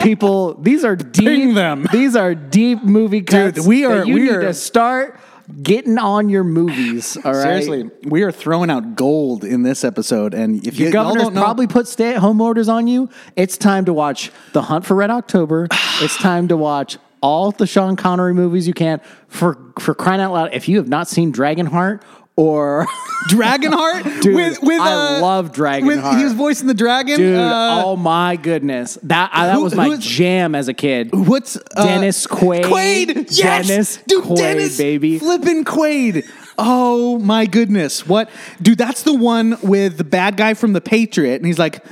People, 0.00 0.54
these 0.54 0.84
are 0.84 0.94
deep. 0.96 1.24
Ping 1.26 1.54
them. 1.54 1.86
These 1.92 2.14
are 2.14 2.34
deep 2.34 2.82
movie 2.84 3.22
cuts. 3.22 3.66
we 3.66 3.84
are- 3.84 4.04
You 4.04 4.14
we 4.14 4.20
need 4.22 4.30
are- 4.30 4.40
to 4.42 4.54
start 4.54 5.18
getting 5.62 5.98
on 5.98 6.28
your 6.28 6.44
movies. 6.44 7.16
All 7.24 7.32
right. 7.32 7.42
Seriously, 7.42 7.90
we 8.04 8.22
are 8.22 8.30
throwing 8.30 8.70
out 8.70 8.94
gold 8.94 9.44
in 9.44 9.62
this 9.62 9.82
episode. 9.82 10.34
And 10.34 10.64
if 10.66 10.78
Your 10.78 10.88
you 10.88 10.92
governor's 10.92 11.24
don't 11.24 11.34
know, 11.34 11.40
probably 11.42 11.66
put 11.66 11.88
stay 11.88 12.14
at 12.14 12.18
home 12.18 12.40
orders 12.40 12.68
on 12.68 12.86
you. 12.86 13.08
It's 13.34 13.56
time 13.56 13.84
to 13.86 13.92
watch 13.92 14.30
The 14.52 14.62
Hunt 14.62 14.84
for 14.86 14.94
Red 14.94 15.10
October. 15.10 15.66
it's 16.00 16.16
time 16.18 16.48
to 16.48 16.56
watch 16.56 16.98
all 17.20 17.50
the 17.50 17.66
Sean 17.66 17.96
Connery 17.96 18.34
movies 18.34 18.66
you 18.66 18.74
can. 18.74 19.00
For 19.28 19.58
for 19.78 19.94
crying 19.94 20.20
out 20.20 20.32
loud, 20.32 20.50
if 20.54 20.68
you 20.68 20.76
have 20.78 20.88
not 20.88 21.08
seen 21.08 21.32
Dragonheart 21.32 22.02
or 22.36 22.86
Dragonheart, 23.30 24.20
Dude, 24.22 24.34
with, 24.34 24.58
with, 24.62 24.80
I 24.80 25.16
uh, 25.18 25.20
love 25.20 25.52
Dragonheart. 25.52 25.86
With, 25.86 26.18
he 26.18 26.24
was 26.24 26.32
voicing 26.34 26.66
the 26.68 26.74
dragon. 26.74 27.16
dude, 27.18 27.36
Uh, 27.36 27.82
oh 27.84 27.96
my 27.96 28.36
goodness, 28.36 28.96
that 29.02 29.30
I, 29.32 29.46
that 29.46 29.54
who- 29.56 29.62
was 29.64 29.74
my 29.74 29.88
is- 29.88 29.98
jam 30.06 30.54
as 30.54 30.68
a 30.68 30.74
kid. 30.74 31.10
What's 31.12 31.56
uh, 31.56 31.84
Dennis 31.84 32.26
Quaid. 32.26 32.62
Quaid, 32.64 33.36
yes, 33.36 33.66
Dennis 33.68 33.96
dude, 34.06 34.24
Quaid, 34.24 34.36
Dennis 34.36 34.78
baby. 34.78 35.18
flipping 35.18 35.64
Quaid. 35.64 36.24
Oh 36.56 37.18
my 37.18 37.46
goodness, 37.46 38.06
what, 38.06 38.30
dude? 38.62 38.78
That's 38.78 39.02
the 39.02 39.14
one 39.14 39.56
with 39.62 39.96
the 39.98 40.04
bad 40.04 40.36
guy 40.36 40.54
from 40.54 40.72
the 40.72 40.80
Patriot, 40.80 41.36
and 41.36 41.46
he's 41.46 41.58
like, 41.58 41.84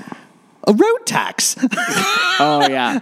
a 0.67 0.73
road 0.73 1.07
tax. 1.07 1.57
Oh 2.39 2.69
yeah, 2.69 3.01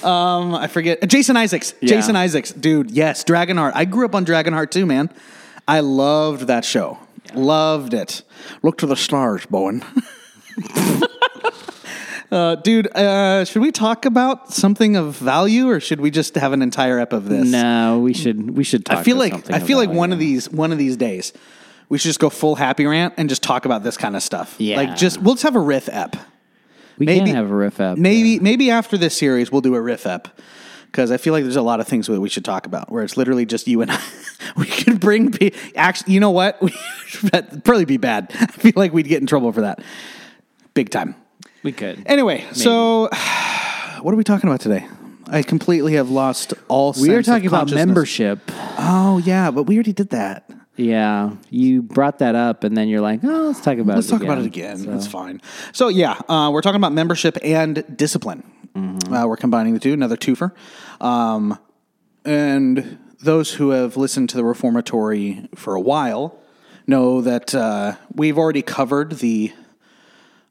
um, 0.04 0.54
I 0.54 0.68
forget. 0.68 1.08
Jason 1.08 1.36
Isaacs. 1.36 1.74
Yeah. 1.80 1.88
Jason 1.88 2.14
Isaacs, 2.14 2.52
dude. 2.52 2.92
Yes, 2.92 3.24
Dragonheart. 3.24 3.72
I 3.74 3.84
grew 3.86 4.04
up 4.04 4.14
on 4.14 4.24
Dragonheart 4.24 4.70
too, 4.70 4.86
man. 4.86 5.10
I 5.66 5.80
loved 5.80 6.42
that 6.42 6.64
show. 6.64 6.96
Loved 7.34 7.92
it. 7.92 8.22
Look 8.62 8.78
to 8.78 8.86
the 8.86 8.94
stars, 8.94 9.44
Bowen. 9.46 9.84
Uh, 12.30 12.56
dude, 12.56 12.94
uh, 12.94 13.42
should 13.46 13.62
we 13.62 13.72
talk 13.72 14.04
about 14.04 14.52
something 14.52 14.96
of 14.96 15.16
value, 15.16 15.70
or 15.70 15.80
should 15.80 15.98
we 15.98 16.10
just 16.10 16.34
have 16.34 16.52
an 16.52 16.60
entire 16.60 16.98
ep 16.98 17.14
of 17.14 17.26
this? 17.26 17.48
no, 17.48 18.00
we 18.00 18.12
should 18.12 18.50
we 18.54 18.62
should. 18.64 18.84
Talk 18.84 18.98
I 18.98 19.02
feel 19.02 19.16
like 19.16 19.32
something 19.32 19.54
I 19.54 19.60
feel 19.60 19.78
like 19.78 19.88
one 19.88 20.10
it. 20.10 20.16
of 20.16 20.18
these 20.18 20.50
one 20.50 20.70
of 20.70 20.76
these 20.76 20.98
days 20.98 21.32
we 21.88 21.96
should 21.96 22.08
just 22.08 22.20
go 22.20 22.28
full 22.28 22.54
happy 22.54 22.84
rant 22.86 23.14
and 23.16 23.28
just 23.28 23.42
talk 23.42 23.64
about 23.64 23.82
this 23.82 23.96
kind 23.96 24.14
of 24.14 24.22
stuff. 24.22 24.54
Yeah. 24.58 24.76
like 24.76 24.96
just 24.96 25.22
we'll 25.22 25.34
just 25.34 25.44
have 25.44 25.56
a 25.56 25.60
riff 25.60 25.88
ep. 25.90 26.16
We 26.98 27.06
maybe- 27.06 27.26
can 27.26 27.36
have 27.36 27.50
a 27.50 27.54
riff 27.54 27.80
up. 27.80 27.98
Maybe 27.98 28.38
maybe 28.40 28.70
after 28.70 28.96
this 28.98 29.16
series 29.16 29.50
we'll 29.52 29.60
do 29.60 29.74
a 29.74 29.80
riff 29.80 30.06
up 30.06 30.40
because 30.86 31.10
I 31.10 31.16
feel 31.18 31.32
like 31.32 31.44
there's 31.44 31.56
a 31.56 31.62
lot 31.62 31.80
of 31.80 31.86
things 31.88 32.06
that 32.06 32.20
we 32.20 32.28
should 32.28 32.44
talk 32.44 32.66
about 32.66 32.90
where 32.90 33.04
it's 33.04 33.16
literally 33.16 33.46
just 33.46 33.66
you 33.68 33.82
and 33.82 33.90
I. 33.90 34.00
we 34.56 34.66
could 34.66 35.00
bring 35.00 35.30
pe- 35.30 35.50
actually. 35.76 36.14
You 36.14 36.20
know 36.20 36.30
what? 36.30 36.60
We 37.22 37.30
probably 37.30 37.86
be 37.86 37.96
bad. 37.96 38.30
I 38.38 38.46
feel 38.46 38.72
like 38.76 38.92
we'd 38.92 39.08
get 39.08 39.20
in 39.20 39.26
trouble 39.26 39.50
for 39.50 39.62
that, 39.62 39.82
big 40.74 40.90
time. 40.90 41.14
we 41.62 41.72
could. 41.72 42.02
Anyway, 42.06 42.44
so 42.52 43.02
what 44.02 44.12
are 44.12 44.16
we 44.16 44.24
talking 44.24 44.48
about 44.48 44.60
today? 44.60 44.86
I 45.26 45.42
completely 45.42 45.94
have 45.94 46.10
lost 46.10 46.54
all. 46.68 46.94
we 47.00 47.10
are 47.14 47.22
talking 47.22 47.46
about 47.46 47.70
membership. 47.70 48.40
Oh 48.78 49.20
yeah, 49.24 49.50
but 49.50 49.64
we 49.64 49.76
already 49.76 49.92
did 49.92 50.10
that. 50.10 50.50
Yeah, 50.78 51.32
you 51.50 51.82
brought 51.82 52.20
that 52.20 52.34
up, 52.34 52.62
and 52.62 52.76
then 52.76 52.88
you're 52.88 53.00
like, 53.00 53.24
"Oh, 53.24 53.48
let's 53.48 53.60
talk 53.60 53.78
about 53.78 53.78
it 53.78 53.80
again. 53.80 53.94
Let's 53.96 54.06
it." 54.06 54.10
talk 54.10 54.22
about 54.22 54.38
it 54.38 54.46
again. 54.46 54.86
That's 54.86 55.08
fine. 55.08 55.42
So 55.72 55.88
yeah, 55.88 56.20
uh, 56.28 56.50
we're 56.52 56.62
talking 56.62 56.76
about 56.80 56.92
membership 56.92 57.36
and 57.42 57.84
discipline. 57.96 58.44
Uh, 58.76 59.24
we're 59.26 59.36
combining 59.36 59.74
the 59.74 59.80
two. 59.80 59.92
Another 59.92 60.16
twofer. 60.16 60.52
Um, 61.00 61.58
and 62.24 62.98
those 63.20 63.54
who 63.54 63.70
have 63.70 63.96
listened 63.96 64.28
to 64.30 64.36
the 64.36 64.44
reformatory 64.44 65.48
for 65.54 65.74
a 65.74 65.80
while 65.80 66.38
know 66.86 67.20
that 67.20 67.54
uh, 67.54 67.96
we've 68.14 68.38
already 68.38 68.62
covered 68.62 69.18
the 69.18 69.52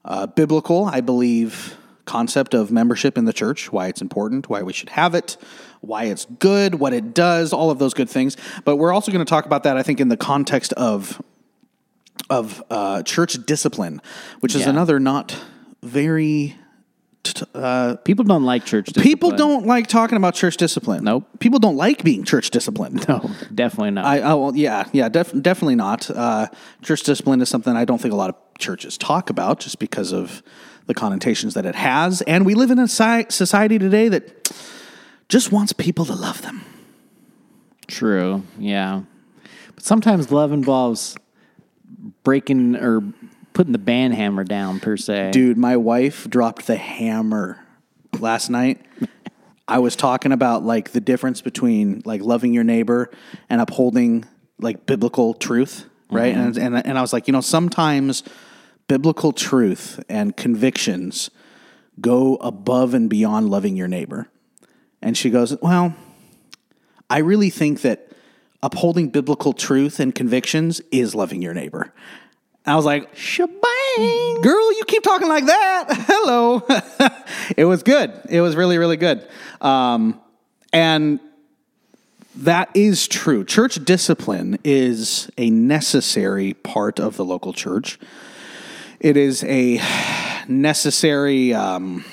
uh, 0.03 0.27
biblical, 0.27 0.85
I 0.85 1.01
believe, 1.01 1.77
concept 2.07 2.53
of 2.55 2.71
membership 2.71 3.17
in 3.17 3.25
the 3.25 3.33
church, 3.33 3.71
why 3.71 3.87
it's 3.87 4.01
important, 4.01 4.49
why 4.49 4.63
we 4.63 4.73
should 4.73 4.89
have 4.89 5.13
it, 5.13 5.37
why 5.81 6.05
it's 6.05 6.25
good, 6.39 6.75
what 6.75 6.93
it 6.93 7.13
does, 7.13 7.53
all 7.53 7.69
of 7.69 7.77
those 7.77 7.93
good 7.93 8.09
things. 8.09 8.35
But 8.65 8.77
we're 8.77 8.91
also 8.93 9.11
going 9.11 9.23
to 9.23 9.29
talk 9.29 9.45
about 9.45 9.63
that, 9.63 9.77
I 9.77 9.83
think, 9.83 9.99
in 9.99 10.09
the 10.09 10.17
context 10.17 10.73
of 10.73 11.21
of 12.29 12.63
uh, 12.71 13.03
church 13.03 13.45
discipline, 13.45 14.01
which 14.39 14.55
is 14.55 14.61
Yeah. 14.61 14.71
another 14.71 14.99
not 14.99 15.37
very. 15.83 16.55
Uh, 17.53 17.97
People 18.05 18.23
don't 18.23 18.45
like 18.45 18.63
church. 18.65 18.85
Discipline. 18.85 19.03
people 19.03 19.31
don't 19.31 19.65
like 19.67 19.87
talking 19.87 20.15
about 20.15 20.33
church 20.33 20.55
discipline. 20.55 21.03
Nope. 21.03 21.25
People 21.39 21.59
don't 21.59 21.75
like 21.75 22.01
being 22.03 22.23
church 22.23 22.49
disciplined. 22.51 23.05
No, 23.09 23.29
definitely 23.53 23.91
not. 23.91 24.05
I, 24.05 24.19
I 24.19 24.33
well, 24.33 24.55
yeah, 24.55 24.85
yeah, 24.93 25.09
def- 25.09 25.33
definitely 25.41 25.75
not. 25.75 26.09
Uh, 26.09 26.47
church 26.81 27.03
discipline 27.03 27.41
is 27.41 27.49
something 27.49 27.75
I 27.75 27.83
don't 27.85 27.99
think 28.01 28.13
a 28.13 28.17
lot 28.17 28.29
of 28.29 28.35
churches 28.59 28.97
talk 28.97 29.29
about, 29.29 29.59
just 29.59 29.77
because 29.77 30.13
of 30.13 30.41
the 30.87 30.93
connotations 30.93 31.53
that 31.53 31.65
it 31.65 31.75
has. 31.75 32.21
And 32.23 32.45
we 32.45 32.55
live 32.55 32.71
in 32.71 32.79
a 32.79 32.87
society 32.87 33.77
today 33.77 34.09
that 34.09 34.51
just 35.29 35.51
wants 35.51 35.73
people 35.73 36.05
to 36.05 36.13
love 36.13 36.41
them. 36.41 36.63
True. 37.87 38.43
Yeah. 38.57 39.03
But 39.75 39.83
sometimes 39.83 40.31
love 40.31 40.51
involves 40.51 41.15
breaking 42.23 42.75
or 42.75 43.01
putting 43.53 43.73
the 43.73 43.79
band 43.79 44.13
hammer 44.13 44.43
down 44.43 44.79
per 44.79 44.97
se. 44.97 45.31
Dude, 45.31 45.57
my 45.57 45.77
wife 45.77 46.29
dropped 46.29 46.67
the 46.67 46.77
hammer 46.77 47.65
last 48.19 48.49
night. 48.49 48.81
I 49.67 49.79
was 49.79 49.95
talking 49.95 50.31
about 50.31 50.63
like 50.63 50.91
the 50.91 51.01
difference 51.01 51.41
between 51.41 52.01
like 52.05 52.21
loving 52.21 52.53
your 52.53 52.63
neighbor 52.63 53.09
and 53.49 53.59
upholding 53.59 54.25
like 54.59 54.85
biblical 54.85 55.33
truth, 55.33 55.85
right? 56.09 56.33
Mm-hmm. 56.33 56.59
And, 56.59 56.75
and 56.75 56.87
and 56.87 56.97
I 56.97 57.01
was 57.01 57.11
like, 57.11 57.27
you 57.27 57.33
know, 57.33 57.41
sometimes 57.41 58.23
biblical 58.87 59.31
truth 59.31 60.03
and 60.09 60.35
convictions 60.35 61.29
go 61.99 62.35
above 62.37 62.93
and 62.93 63.09
beyond 63.09 63.49
loving 63.49 63.75
your 63.75 63.87
neighbor. 63.87 64.29
And 65.01 65.17
she 65.17 65.29
goes, 65.29 65.55
"Well, 65.61 65.95
I 67.09 67.19
really 67.19 67.49
think 67.49 67.81
that 67.81 68.11
upholding 68.61 69.09
biblical 69.09 69.53
truth 69.53 69.99
and 69.99 70.13
convictions 70.13 70.81
is 70.91 71.15
loving 71.15 71.41
your 71.41 71.53
neighbor." 71.53 71.93
I 72.67 72.75
was 72.75 72.83
like, 72.83 73.15
Shebang. 73.15 74.41
girl, 74.41 74.73
you 74.73 74.83
keep 74.85 75.01
talking 75.01 75.29
like 75.29 75.45
that. 75.45 75.85
Hello. 76.07 76.61
it 77.57 77.63
was 77.63 77.81
good. 77.81 78.11
It 78.29 78.41
was 78.41 78.57
really, 78.57 78.77
really 78.77 78.97
good. 78.97 79.25
Um, 79.61 80.19
and 80.73 81.21
that 82.35 82.69
is 82.75 83.07
true. 83.07 83.45
Church 83.45 83.83
discipline 83.85 84.59
is 84.65 85.31
a 85.37 85.49
necessary 85.49 86.53
part 86.55 86.99
of 86.99 87.15
the 87.15 87.23
local 87.23 87.53
church. 87.53 87.97
It 88.99 89.17
is 89.17 89.43
a 89.43 89.81
necessary. 90.47 91.53
Um, 91.53 92.03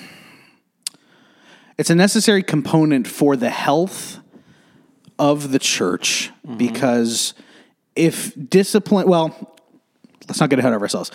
it's 1.78 1.90
a 1.90 1.94
necessary 1.94 2.42
component 2.42 3.06
for 3.08 3.36
the 3.36 3.50
health 3.50 4.20
of 5.18 5.50
the 5.50 5.58
church 5.58 6.30
because 6.56 7.34
if 7.96 8.32
discipline, 8.48 9.08
well, 9.08 9.56
let's 10.28 10.40
not 10.40 10.50
get 10.50 10.58
ahead 10.58 10.72
of 10.72 10.82
ourselves. 10.82 11.10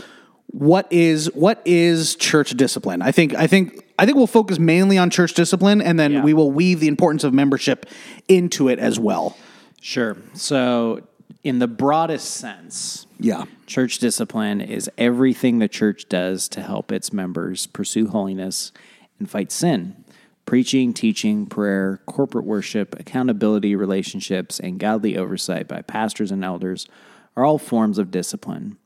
What 0.48 0.92
is 0.92 1.28
what 1.36 1.62
is 1.66 2.16
church 2.16 2.52
discipline? 2.52 3.02
I 3.04 3.12
think 3.12 3.36
I 3.36 3.46
think 3.46 3.86
I 4.00 4.06
think 4.06 4.18
we'll 4.18 4.26
focus 4.28 4.58
mainly 4.58 4.98
on 4.98 5.12
church 5.12 5.34
discipline, 5.36 5.82
and 5.82 6.00
then 6.00 6.12
Yeah. 6.14 6.24
we 6.24 6.34
will 6.34 6.52
weave 6.52 6.80
the 6.80 6.88
importance 6.88 7.24
of 7.24 7.34
membership 7.34 7.86
into 8.28 8.68
it 8.70 8.80
as 8.80 9.00
well. 9.00 9.38
Sure. 9.82 10.18
So, 10.34 11.02
in 11.44 11.60
the 11.60 11.68
broadest 11.68 12.32
sense, 12.32 13.06
Yeah, 13.22 13.46
church 13.68 14.00
discipline 14.00 14.62
is 14.62 14.90
everything 14.98 15.60
the 15.60 15.68
church 15.68 16.08
does 16.08 16.48
to 16.50 16.62
help 16.62 16.90
its 16.90 17.12
members 17.12 17.68
pursue 17.68 18.08
holiness 18.08 18.72
and 19.20 19.30
fight 19.30 19.52
sin. 19.52 20.06
Preaching, 20.46 20.94
teaching, 20.94 21.46
prayer, 21.46 22.00
corporate 22.06 22.46
worship, 22.46 22.98
accountability, 22.98 23.76
relationships, 23.76 24.58
and 24.58 24.80
godly 24.80 25.18
oversight 25.18 25.68
by 25.68 25.82
pastors 25.82 26.32
and 26.32 26.46
elders 26.46 26.88
are 27.36 27.44
all 27.44 27.58
forms 27.58 27.98
of 27.98 28.10
discipline. 28.10 28.78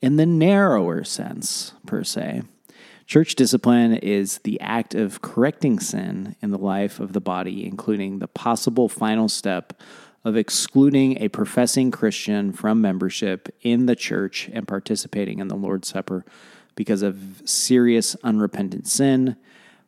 In 0.00 0.16
the 0.16 0.26
narrower 0.26 1.04
sense, 1.04 1.74
per 1.84 2.02
se, 2.04 2.42
church 3.06 3.34
discipline 3.34 3.96
is 3.96 4.38
the 4.44 4.58
act 4.60 4.94
of 4.94 5.20
correcting 5.20 5.78
sin 5.78 6.36
in 6.40 6.50
the 6.50 6.58
life 6.58 7.00
of 7.00 7.12
the 7.12 7.20
body, 7.20 7.66
including 7.66 8.18
the 8.18 8.28
possible 8.28 8.88
final 8.88 9.28
step 9.28 9.74
of 10.24 10.36
excluding 10.36 11.20
a 11.22 11.28
professing 11.28 11.90
Christian 11.90 12.52
from 12.52 12.80
membership 12.80 13.54
in 13.60 13.86
the 13.86 13.96
church 13.96 14.48
and 14.52 14.66
participating 14.66 15.38
in 15.38 15.48
the 15.48 15.54
Lord's 15.54 15.88
Supper 15.88 16.24
because 16.74 17.02
of 17.02 17.42
serious 17.44 18.16
unrepentant 18.22 18.86
sin. 18.86 19.36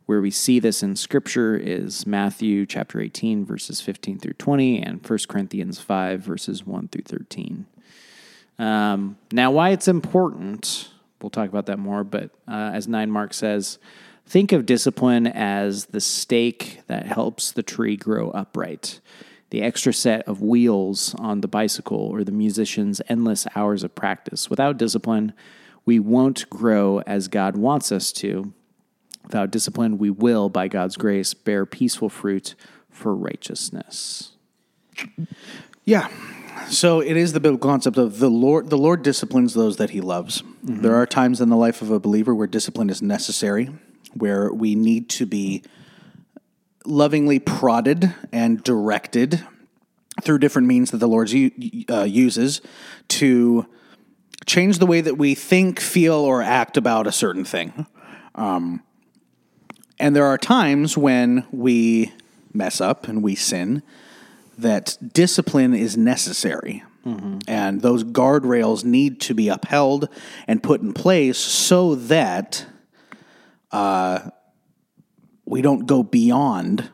Where 0.05 0.21
we 0.21 0.31
see 0.31 0.61
this 0.61 0.85
in 0.85 0.95
Scripture 0.95 1.57
is 1.57 2.07
Matthew 2.07 2.65
chapter 2.65 3.01
18, 3.01 3.45
verses 3.45 3.81
15 3.81 4.21
through 4.21 4.35
20, 4.35 4.81
and 4.81 5.05
1 5.05 5.19
Corinthians 5.29 5.81
5, 5.81 6.21
verses 6.21 6.65
1 6.65 6.89
through 6.89 7.03
13. 7.03 7.67
Um, 8.59 9.19
now, 9.33 9.51
why 9.51 9.71
it's 9.71 9.89
important, 9.89 10.91
we'll 11.21 11.31
talk 11.31 11.49
about 11.49 11.67
that 11.67 11.81
more, 11.81 12.05
but 12.05 12.31
uh, 12.47 12.71
as 12.73 12.87
Nine 12.87 13.11
Mark 13.11 13.35
says, 13.35 13.79
think 14.27 14.53
of 14.53 14.65
discipline 14.65 15.27
as 15.27 15.87
the 15.87 16.01
stake 16.01 16.83
that 16.87 17.07
helps 17.07 17.51
the 17.51 17.65
tree 17.65 17.97
grow 17.97 18.31
upright, 18.31 19.01
the 19.51 19.63
extra 19.63 19.93
set 19.93 20.27
of 20.27 20.43
wheels 20.43 21.15
on 21.19 21.41
the 21.41 21.49
bicycle, 21.49 21.99
or 21.99 22.25
the 22.25 22.33
musician's 22.33 23.01
endless 23.09 23.47
hours 23.55 23.85
of 23.85 23.95
practice. 23.95 24.51
Without 24.51 24.77
discipline, 24.77 25.33
we 25.85 25.99
won't 26.01 26.49
grow 26.51 27.01
as 27.07 27.29
God 27.29 27.57
wants 27.57 27.93
us 27.93 28.13
to. 28.13 28.53
Without 29.23 29.51
discipline, 29.51 29.99
we 29.99 30.11
will, 30.11 30.49
by 30.49 30.69
God's 30.69 30.97
grace, 30.97 31.35
bear 31.35 31.65
peaceful 31.65 32.09
fruit 32.09 32.55
for 32.91 33.15
righteousness. 33.15 34.33
yeah. 35.85 36.09
So 36.69 37.01
it 37.01 37.17
is 37.17 37.33
the 37.33 37.41
biblical 37.41 37.71
concept 37.71 37.99
of 37.99 38.19
the 38.19 38.31
Lord. 38.31 38.71
The 38.71 38.79
Lord 38.79 39.03
disciplines 39.03 39.55
those 39.55 39.77
that 39.77 39.91
He 39.91 40.01
loves. 40.01 40.43
Mm-hmm. 40.43 40.83
There 40.83 40.97
are 40.97 41.07
times 41.07 41.41
in 41.41 41.49
the 41.49 41.57
life 41.57 41.83
of 41.83 41.91
a 41.91 42.01
believer 42.01 42.35
where 42.35 42.47
discipline 42.47 42.91
is 42.91 43.03
necessary, 43.03 43.71
where 44.15 44.53
we 44.53 44.75
need 44.75 45.09
to 45.11 45.27
be 45.27 45.63
lovingly 46.87 47.39
prodded 47.39 48.15
and 48.33 48.63
directed 48.63 49.45
through 50.23 50.39
different 50.39 50.69
means 50.69 50.91
that 50.91 50.99
the 50.99 51.09
Lord 51.09 51.31
uh, 51.91 52.05
uses 52.05 52.61
to 53.09 53.67
change 54.47 54.79
the 54.79 54.87
way 54.87 55.01
that 55.01 55.19
we 55.19 55.35
think, 55.35 55.81
feel, 55.81 56.15
or 56.15 56.43
act 56.43 56.77
about 56.77 57.07
a 57.07 57.13
certain 57.13 57.45
thing. 57.45 57.87
Um, 58.35 58.83
and 59.99 60.15
there 60.15 60.27
are 60.27 60.39
times 60.39 60.97
when 60.97 61.47
we 61.51 62.13
mess 62.53 62.81
up 62.81 63.09
and 63.09 63.23
we 63.23 63.35
sin 63.35 63.83
that 64.59 64.97
discipline 65.13 65.75
is 65.75 65.97
necessary. 65.97 66.83
And 67.47 67.83
those 67.83 68.03
guardrails 68.05 68.85
need 68.85 69.21
to 69.23 69.35
be 69.35 69.49
upheld 69.49 70.09
and 70.49 70.63
put 70.63 70.81
in 70.81 70.93
place 70.93 71.39
so 71.39 71.95
that 71.95 72.67
uh, 73.71 74.31
we 75.47 75.63
don't 75.63 75.87
go 75.87 76.03
beyond 76.03 76.91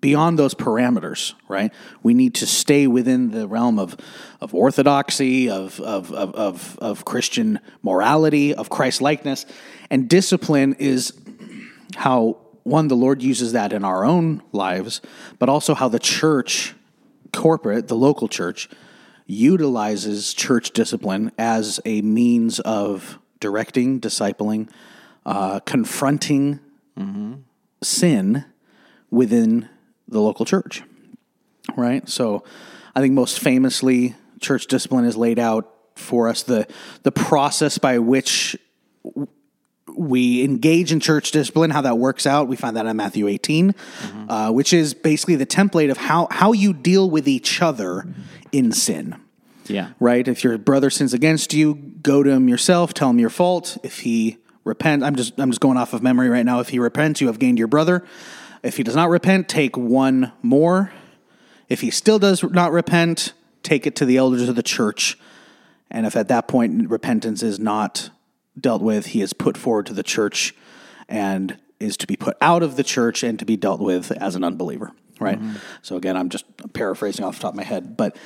beyond 0.00 0.38
those 0.38 0.54
parameters, 0.54 1.34
right? 1.48 1.72
We 2.02 2.14
need 2.14 2.34
to 2.36 2.46
stay 2.46 2.86
within 2.86 3.30
the 3.30 3.48
realm 3.48 3.78
of, 3.78 3.96
of 4.40 4.54
orthodoxy, 4.54 5.48
of, 5.48 5.80
of, 5.80 6.12
of, 6.12 6.34
of, 6.34 6.78
of 6.78 7.04
Christian 7.04 7.58
morality, 7.82 8.54
of 8.54 8.68
Christ 8.68 9.00
likeness. 9.00 9.46
And 9.90 10.08
discipline 10.08 10.74
is 10.78 11.18
how, 11.96 12.36
one, 12.64 12.88
the 12.88 12.96
Lord 12.96 13.22
uses 13.22 13.52
that 13.52 13.72
in 13.72 13.84
our 13.84 14.04
own 14.04 14.42
lives, 14.52 15.00
but 15.38 15.48
also 15.48 15.74
how 15.74 15.88
the 15.88 15.98
church, 15.98 16.74
corporate, 17.32 17.88
the 17.88 17.96
local 17.96 18.28
church, 18.28 18.68
utilizes 19.26 20.34
church 20.34 20.72
discipline 20.72 21.32
as 21.38 21.80
a 21.84 22.02
means 22.02 22.60
of 22.60 23.18
directing, 23.40 24.00
discipling, 24.00 24.70
uh, 25.24 25.60
confronting 25.60 26.60
sin 27.82 28.44
within 29.10 29.68
the 30.08 30.20
local 30.20 30.44
church. 30.44 30.82
Right? 31.76 32.08
So 32.08 32.44
I 32.94 33.00
think 33.00 33.14
most 33.14 33.38
famously, 33.40 34.14
church 34.40 34.66
discipline 34.66 35.04
is 35.04 35.16
laid 35.16 35.38
out 35.38 35.72
for 35.94 36.28
us 36.28 36.42
the, 36.42 36.66
the 37.02 37.12
process 37.12 37.76
by 37.78 37.98
which 37.98 38.56
we 39.96 40.44
engage 40.44 40.92
in 40.92 41.00
church 41.00 41.30
discipline, 41.32 41.70
how 41.70 41.80
that 41.80 41.98
works 41.98 42.26
out. 42.26 42.46
We 42.46 42.56
find 42.56 42.76
that 42.76 42.86
in 42.86 42.96
Matthew 42.96 43.26
18, 43.26 43.74
uh, 44.28 44.52
which 44.52 44.72
is 44.72 44.94
basically 44.94 45.36
the 45.36 45.46
template 45.46 45.90
of 45.90 45.96
how, 45.96 46.28
how 46.30 46.52
you 46.52 46.72
deal 46.72 47.10
with 47.10 47.26
each 47.26 47.60
other 47.60 48.06
in 48.52 48.70
sin 48.72 49.16
Yeah. 49.66 49.90
right? 49.98 50.26
If 50.26 50.44
your 50.44 50.56
brother 50.56 50.90
sins 50.90 51.14
against 51.14 51.52
you, 51.52 51.74
go 51.74 52.22
to 52.22 52.30
him 52.30 52.48
yourself, 52.48 52.94
tell 52.94 53.10
him 53.10 53.18
your 53.18 53.30
fault. 53.30 53.76
If 53.82 54.00
he 54.00 54.38
repent, 54.68 55.02
I'm 55.02 55.16
just 55.16 55.38
I'm 55.40 55.50
just 55.50 55.60
going 55.60 55.76
off 55.76 55.92
of 55.92 56.02
memory 56.02 56.28
right 56.28 56.46
now. 56.46 56.60
If 56.60 56.68
he 56.68 56.78
repents, 56.78 57.20
you 57.20 57.26
have 57.26 57.38
gained 57.38 57.58
your 57.58 57.68
brother. 57.68 58.04
If 58.62 58.76
he 58.76 58.82
does 58.82 58.96
not 58.96 59.08
repent, 59.08 59.48
take 59.48 59.76
one 59.76 60.32
more. 60.42 60.92
If 61.68 61.80
he 61.80 61.90
still 61.90 62.18
does 62.18 62.42
not 62.42 62.72
repent, 62.72 63.32
take 63.62 63.86
it 63.86 63.96
to 63.96 64.04
the 64.04 64.16
elders 64.16 64.48
of 64.48 64.56
the 64.56 64.62
church. 64.62 65.18
And 65.90 66.06
if 66.06 66.16
at 66.16 66.28
that 66.28 66.48
point 66.48 66.88
repentance 66.88 67.42
is 67.42 67.58
not 67.58 68.10
dealt 68.58 68.82
with, 68.82 69.06
he 69.06 69.22
is 69.22 69.32
put 69.32 69.56
forward 69.56 69.86
to 69.86 69.94
the 69.94 70.02
church 70.02 70.54
and 71.08 71.58
is 71.80 71.96
to 71.96 72.06
be 72.06 72.16
put 72.16 72.36
out 72.40 72.62
of 72.62 72.76
the 72.76 72.84
church 72.84 73.22
and 73.22 73.38
to 73.38 73.44
be 73.44 73.56
dealt 73.56 73.80
with 73.80 74.10
as 74.12 74.34
an 74.34 74.44
unbeliever, 74.44 74.92
right? 75.20 75.38
Mm-hmm. 75.38 75.56
So 75.82 75.96
again, 75.96 76.16
I'm 76.16 76.28
just 76.28 76.44
paraphrasing 76.72 77.24
off 77.24 77.36
the 77.36 77.42
top 77.42 77.52
of 77.52 77.56
my 77.56 77.64
head, 77.64 77.96
but 77.96 78.16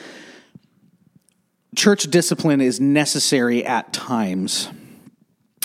church 1.76 2.04
discipline 2.04 2.60
is 2.60 2.80
necessary 2.80 3.64
at 3.64 3.92
times. 3.92 4.68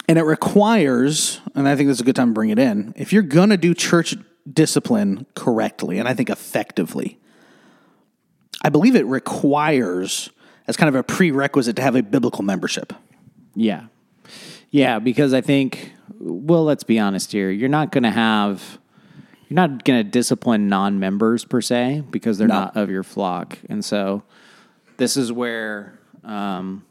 And 0.08 0.18
it 0.18 0.24
requires, 0.24 1.42
and 1.54 1.68
I 1.68 1.76
think 1.76 1.88
this 1.88 1.98
is 1.98 2.02
a 2.02 2.06
good 2.06 2.16
time 2.16 2.30
to 2.30 2.34
bring 2.34 2.50
it 2.50 2.60
in, 2.60 2.94
if 2.96 3.12
you're 3.12 3.24
going 3.24 3.50
to 3.50 3.58
do 3.58 3.74
church 3.74 4.16
discipline 4.52 5.26
correctly, 5.36 6.00
and 6.00 6.08
I 6.08 6.14
think 6.14 6.30
effectively, 6.30 7.20
I 8.62 8.70
believe 8.70 8.96
it 8.96 9.06
requires, 9.06 10.30
as 10.68 10.78
kind 10.78 10.88
of 10.88 10.96
a 10.96 11.04
prerequisite, 11.04 11.76
to 11.76 11.82
have 11.82 11.96
a 11.96 12.02
biblical 12.04 12.44
membership. 12.44 12.94
Yeah. 13.54 13.88
Yeah, 14.72 15.00
because 15.00 15.34
I 15.34 15.42
think, 15.42 15.92
well, 16.20 16.64
let's 16.64 16.84
be 16.84 17.00
honest 17.00 17.32
here. 17.34 17.52
You're 17.52 17.70
not 17.70 17.92
going 17.92 18.04
to 18.04 18.12
have, 18.12 18.80
you're 19.50 19.56
not 19.56 19.84
going 19.84 20.00
to 20.00 20.10
discipline 20.10 20.70
non 20.70 21.00
members 21.00 21.44
per 21.44 21.60
se 21.62 22.04
because 22.12 22.38
they're 22.38 22.48
No. 22.48 22.62
not 22.62 22.78
of 22.78 22.90
your 22.90 23.04
flock. 23.04 23.58
And 23.70 23.84
so 23.84 24.24
this 24.98 25.18
is 25.18 25.32
where, 25.32 26.00
um, 26.24 26.84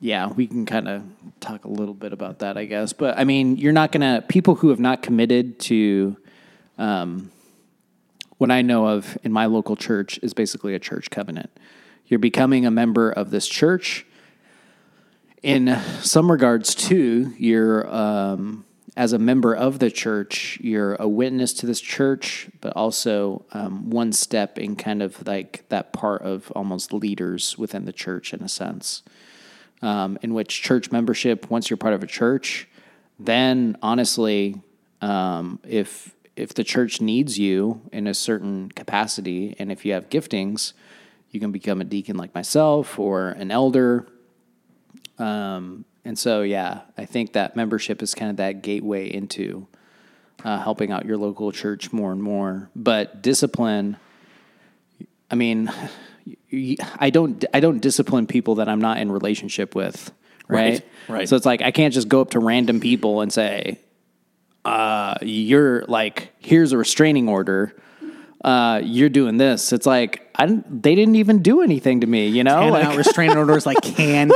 yeah, 0.00 0.28
we 0.28 0.46
can 0.46 0.66
kind 0.66 0.88
of 0.88 1.02
talk 1.40 1.64
a 1.64 1.68
little 1.68 1.94
bit 1.94 2.12
about 2.12 2.40
that, 2.40 2.56
I 2.56 2.64
guess. 2.64 2.92
But 2.92 3.18
I 3.18 3.24
mean, 3.24 3.56
you're 3.56 3.72
not 3.72 3.92
to, 3.92 4.24
people 4.28 4.56
who 4.56 4.70
have 4.70 4.80
not 4.80 5.02
committed 5.02 5.58
to, 5.60 6.16
um, 6.78 7.30
what 8.38 8.50
I 8.50 8.62
know 8.62 8.88
of 8.88 9.16
in 9.22 9.32
my 9.32 9.46
local 9.46 9.76
church 9.76 10.18
is 10.22 10.34
basically 10.34 10.74
a 10.74 10.78
church 10.80 11.10
covenant. 11.10 11.50
You're 12.06 12.18
becoming 12.18 12.66
a 12.66 12.70
member 12.70 13.10
of 13.10 13.30
this 13.30 13.46
church 13.46 14.04
in 15.42 15.76
some 16.00 16.30
regards 16.30 16.74
too 16.74 17.32
you're 17.36 17.92
um, 17.94 18.64
as 18.96 19.12
a 19.12 19.18
member 19.18 19.54
of 19.54 19.78
the 19.80 19.90
church 19.90 20.58
you're 20.60 20.94
a 20.96 21.08
witness 21.08 21.52
to 21.52 21.66
this 21.66 21.80
church 21.80 22.48
but 22.60 22.72
also 22.76 23.44
um, 23.52 23.90
one 23.90 24.12
step 24.12 24.58
in 24.58 24.76
kind 24.76 25.02
of 25.02 25.26
like 25.26 25.64
that 25.68 25.92
part 25.92 26.22
of 26.22 26.50
almost 26.52 26.92
leaders 26.92 27.58
within 27.58 27.84
the 27.84 27.92
church 27.92 28.32
in 28.32 28.42
a 28.42 28.48
sense 28.48 29.02
um, 29.82 30.18
in 30.22 30.34
which 30.34 30.62
church 30.62 30.90
membership 30.90 31.50
once 31.50 31.68
you're 31.68 31.76
part 31.76 31.94
of 31.94 32.02
a 32.02 32.06
church 32.06 32.68
then 33.18 33.76
honestly 33.82 34.60
um, 35.00 35.58
if 35.66 36.14
if 36.34 36.54
the 36.54 36.64
church 36.64 37.00
needs 37.00 37.38
you 37.38 37.82
in 37.92 38.06
a 38.06 38.14
certain 38.14 38.70
capacity 38.70 39.54
and 39.58 39.70
if 39.70 39.84
you 39.84 39.92
have 39.92 40.08
giftings 40.08 40.72
you 41.30 41.40
can 41.40 41.52
become 41.52 41.80
a 41.80 41.84
deacon 41.84 42.16
like 42.16 42.34
myself 42.34 42.98
or 42.98 43.30
an 43.30 43.50
elder 43.50 44.06
um, 45.18 45.84
and 46.04 46.18
so, 46.18 46.42
yeah, 46.42 46.80
I 46.98 47.04
think 47.04 47.32
that 47.34 47.54
membership 47.54 48.02
is 48.02 48.14
kind 48.14 48.30
of 48.30 48.36
that 48.38 48.62
gateway 48.62 49.12
into 49.12 49.68
uh, 50.44 50.58
helping 50.58 50.90
out 50.90 51.04
your 51.04 51.16
local 51.16 51.52
church 51.52 51.92
more 51.92 52.10
and 52.10 52.22
more. 52.22 52.70
But 52.74 53.22
discipline, 53.22 53.98
I 55.32 55.34
mean, 55.34 55.72
I 56.98 57.10
don't, 57.10 57.44
I 57.54 57.60
don't 57.60 57.80
discipline 57.80 58.26
people 58.26 58.56
that 58.56 58.68
I'm 58.68 58.80
not 58.80 58.98
in 58.98 59.10
relationship 59.10 59.74
with, 59.74 60.12
right? 60.46 60.74
Right, 60.74 60.82
right. 61.08 61.28
So 61.28 61.36
it's 61.36 61.46
like 61.46 61.62
I 61.62 61.70
can't 61.70 61.94
just 61.94 62.08
go 62.08 62.20
up 62.20 62.30
to 62.30 62.38
random 62.38 62.78
people 62.80 63.22
and 63.22 63.32
say, 63.32 63.80
uh, 64.64 65.14
"You're 65.22 65.84
like, 65.88 66.32
here's 66.38 66.72
a 66.72 66.78
restraining 66.78 67.28
order." 67.28 67.74
Uh, 68.44 68.80
you're 68.82 69.08
doing 69.08 69.36
this. 69.36 69.72
It's 69.72 69.86
like 69.86 70.28
I 70.34 70.46
didn't, 70.46 70.82
they 70.82 70.94
didn't 70.94 71.14
even 71.14 71.42
do 71.42 71.62
anything 71.62 72.00
to 72.00 72.06
me, 72.06 72.26
you 72.28 72.44
know. 72.44 72.68
Like- 72.68 72.84
out 72.84 72.96
restraining 72.96 73.36
orders 73.38 73.64
like 73.66 73.80
candy. 73.82 74.34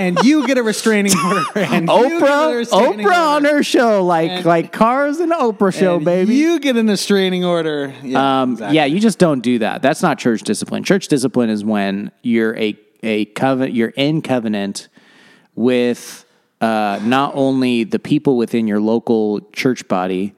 And 0.00 0.18
you 0.22 0.46
get 0.46 0.58
a 0.58 0.62
restraining 0.62 1.12
order. 1.24 1.44
And 1.56 1.88
Oprah, 1.88 2.64
Oprah 2.68 3.36
on 3.36 3.44
her 3.44 3.62
show, 3.62 4.04
like 4.04 4.44
like 4.44 4.72
cars 4.72 5.18
and 5.18 5.32
Oprah 5.32 5.76
show, 5.76 5.96
And 5.96 6.04
baby. 6.04 6.34
You 6.34 6.60
get 6.60 6.76
an 6.76 6.88
restraining 6.88 7.44
order. 7.44 7.92
Yeah, 8.02 8.42
um, 8.42 8.52
exactly. 8.52 8.76
yeah, 8.76 8.84
you 8.84 9.00
just 9.00 9.18
don't 9.18 9.40
do 9.40 9.58
that. 9.60 9.82
That's 9.82 10.02
not 10.02 10.18
church 10.18 10.42
discipline. 10.42 10.84
Church 10.84 11.08
discipline 11.08 11.50
is 11.50 11.64
when 11.64 12.10
you're 12.22 12.56
a 12.56 12.78
a 13.02 13.26
covenant, 13.26 13.74
you're 13.74 13.90
in 13.90 14.22
covenant 14.22 14.88
with 15.54 16.24
uh, 16.60 17.00
not 17.02 17.32
only 17.34 17.84
the 17.84 17.98
people 17.98 18.36
within 18.36 18.66
your 18.66 18.80
local 18.80 19.40
church 19.52 19.86
body, 19.88 20.34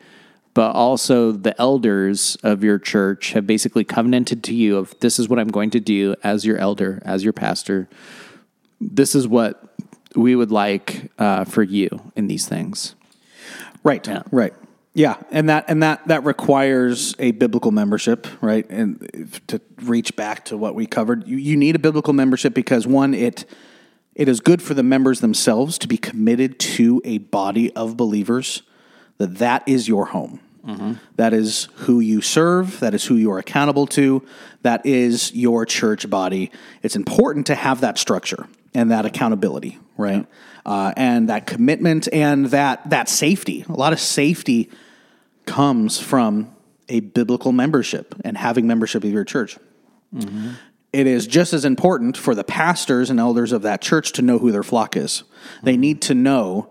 but 0.55 0.73
also 0.73 1.31
the 1.31 1.59
elders 1.61 2.37
of 2.43 2.65
your 2.65 2.79
church 2.79 3.33
have 3.33 3.47
basically 3.47 3.85
covenanted 3.85 4.43
to 4.43 4.55
you 4.55 4.77
of 4.77 4.93
this 5.01 5.19
is 5.19 5.29
what 5.29 5.39
I'm 5.39 5.49
going 5.49 5.71
to 5.71 5.81
do 5.81 6.17
as 6.25 6.45
your 6.45 6.59
elder, 6.59 7.01
as 7.05 7.23
your 7.23 7.33
pastor. 7.33 7.89
This 8.81 9.15
is 9.15 9.27
what 9.27 9.63
we 10.15 10.35
would 10.35 10.51
like 10.51 11.11
uh, 11.19 11.45
for 11.45 11.63
you 11.63 11.89
in 12.17 12.27
these 12.27 12.47
things. 12.47 12.95
Right. 13.83 14.07
Right. 14.31 14.55
Yeah, 14.95 15.15
and 15.31 15.49
that 15.49 15.67
and 15.69 15.81
that 15.85 16.09
that 16.09 16.25
requires 16.25 17.15
a 17.21 17.31
biblical 17.31 17.71
membership, 17.71 18.27
right? 18.41 18.69
And 18.69 19.41
to 19.47 19.61
reach 19.83 20.17
back 20.17 20.47
to 20.47 20.57
what 20.57 20.75
we 20.75 20.87
covered, 20.87 21.29
you, 21.29 21.37
you 21.37 21.57
need 21.57 21.77
a 21.77 21.79
biblical 21.79 22.13
membership 22.13 22.53
because 22.53 22.85
one, 22.85 23.15
it 23.15 23.45
it 24.17 24.29
is 24.29 24.41
good 24.41 24.61
for 24.61 24.75
the 24.75 24.83
members 24.83 25.21
themselves 25.21 25.79
to 25.79 25.87
be 25.87 25.99
committed 25.99 26.59
to 26.59 27.01
a 27.05 27.19
body 27.19 27.73
of 27.77 27.97
believers. 27.97 28.63
That 29.19 29.39
that 29.39 29.69
is 29.69 29.87
your 29.87 30.07
home. 30.07 30.41
That 31.15 31.33
is 31.33 31.69
who 31.77 32.01
you 32.01 32.21
serve. 32.21 32.81
That 32.81 32.93
is 32.93 33.05
who 33.05 33.15
you 33.15 33.31
are 33.31 33.39
accountable 33.39 33.87
to. 33.89 34.27
That 34.63 34.85
is 34.85 35.33
your 35.33 35.65
church 35.65 36.11
body. 36.11 36.51
It's 36.83 36.97
important 36.97 37.47
to 37.47 37.55
have 37.55 37.81
that 37.83 37.99
structure 37.99 38.49
and 38.75 38.91
that 38.91 39.07
accountability, 39.07 39.79
right? 39.97 40.27
Uh, 40.67 40.93
and 40.97 41.29
that 41.29 41.47
commitment 41.47 42.09
and 42.13 42.47
that 42.47 42.91
that 42.91 43.09
safety. 43.09 43.65
A 43.69 43.73
lot 43.73 43.93
of 43.93 44.01
safety 44.01 44.71
comes 45.47 45.99
from 46.01 46.55
a 46.89 47.01
biblical 47.01 47.53
membership 47.53 48.15
and 48.25 48.37
having 48.37 48.67
membership 48.67 49.05
of 49.05 49.11
your 49.11 49.25
church. 49.25 49.59
It 50.93 51.07
is 51.07 51.27
just 51.27 51.53
as 51.53 51.65
important 51.65 52.17
for 52.17 52.35
the 52.35 52.45
pastors 52.45 53.11
and 53.11 53.21
elders 53.21 53.53
of 53.53 53.63
that 53.63 53.83
church 53.83 54.13
to 54.13 54.23
know 54.23 54.39
who 54.39 54.53
their 54.53 54.63
flock 54.63 54.97
is. 54.97 55.23
They 55.63 55.77
need 55.77 56.01
to 56.03 56.15
know 56.15 56.71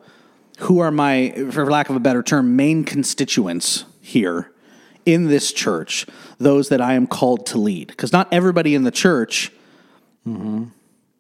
who 0.60 0.80
are 0.80 0.90
my, 0.90 1.34
for 1.52 1.70
lack 1.70 1.90
of 1.90 1.96
a 1.96 2.00
better 2.00 2.24
term, 2.24 2.56
main 2.56 2.84
constituents 2.84 3.86
here 4.02 4.52
in 5.06 5.28
this 5.28 5.52
church 5.52 6.08
those 6.40 6.70
that 6.70 6.82
I 6.82 6.94
am 6.94 7.06
called 7.06 7.46
to 7.48 7.60
lead. 7.60 7.88
Because 7.88 8.12
not 8.12 8.28
everybody 8.34 8.74
in 8.74 8.84
the 8.84 8.92
church 8.92 9.52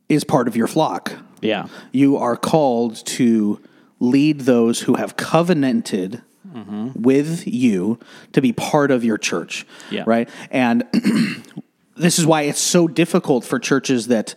is 0.09 0.23
part 0.23 0.47
of 0.47 0.55
your 0.55 0.67
flock. 0.67 1.13
Yeah. 1.41 1.67
You 1.91 2.17
are 2.17 2.35
called 2.37 3.05
to 3.07 3.61
lead 3.99 4.41
those 4.41 4.81
who 4.81 4.95
have 4.95 5.15
covenanted 5.17 6.21
with 6.95 7.45
you 7.45 7.99
to 8.31 8.41
be 8.41 8.51
part 8.51 8.89
of 8.89 9.03
your 9.03 9.17
church. 9.19 9.65
Yeah. 9.91 10.03
Right. 10.07 10.27
And 10.49 10.83
this 11.95 12.17
is 12.17 12.25
why 12.25 12.43
it's 12.43 12.59
so 12.59 12.87
difficult 12.87 13.45
for 13.45 13.59
churches 13.59 14.07
that 14.07 14.33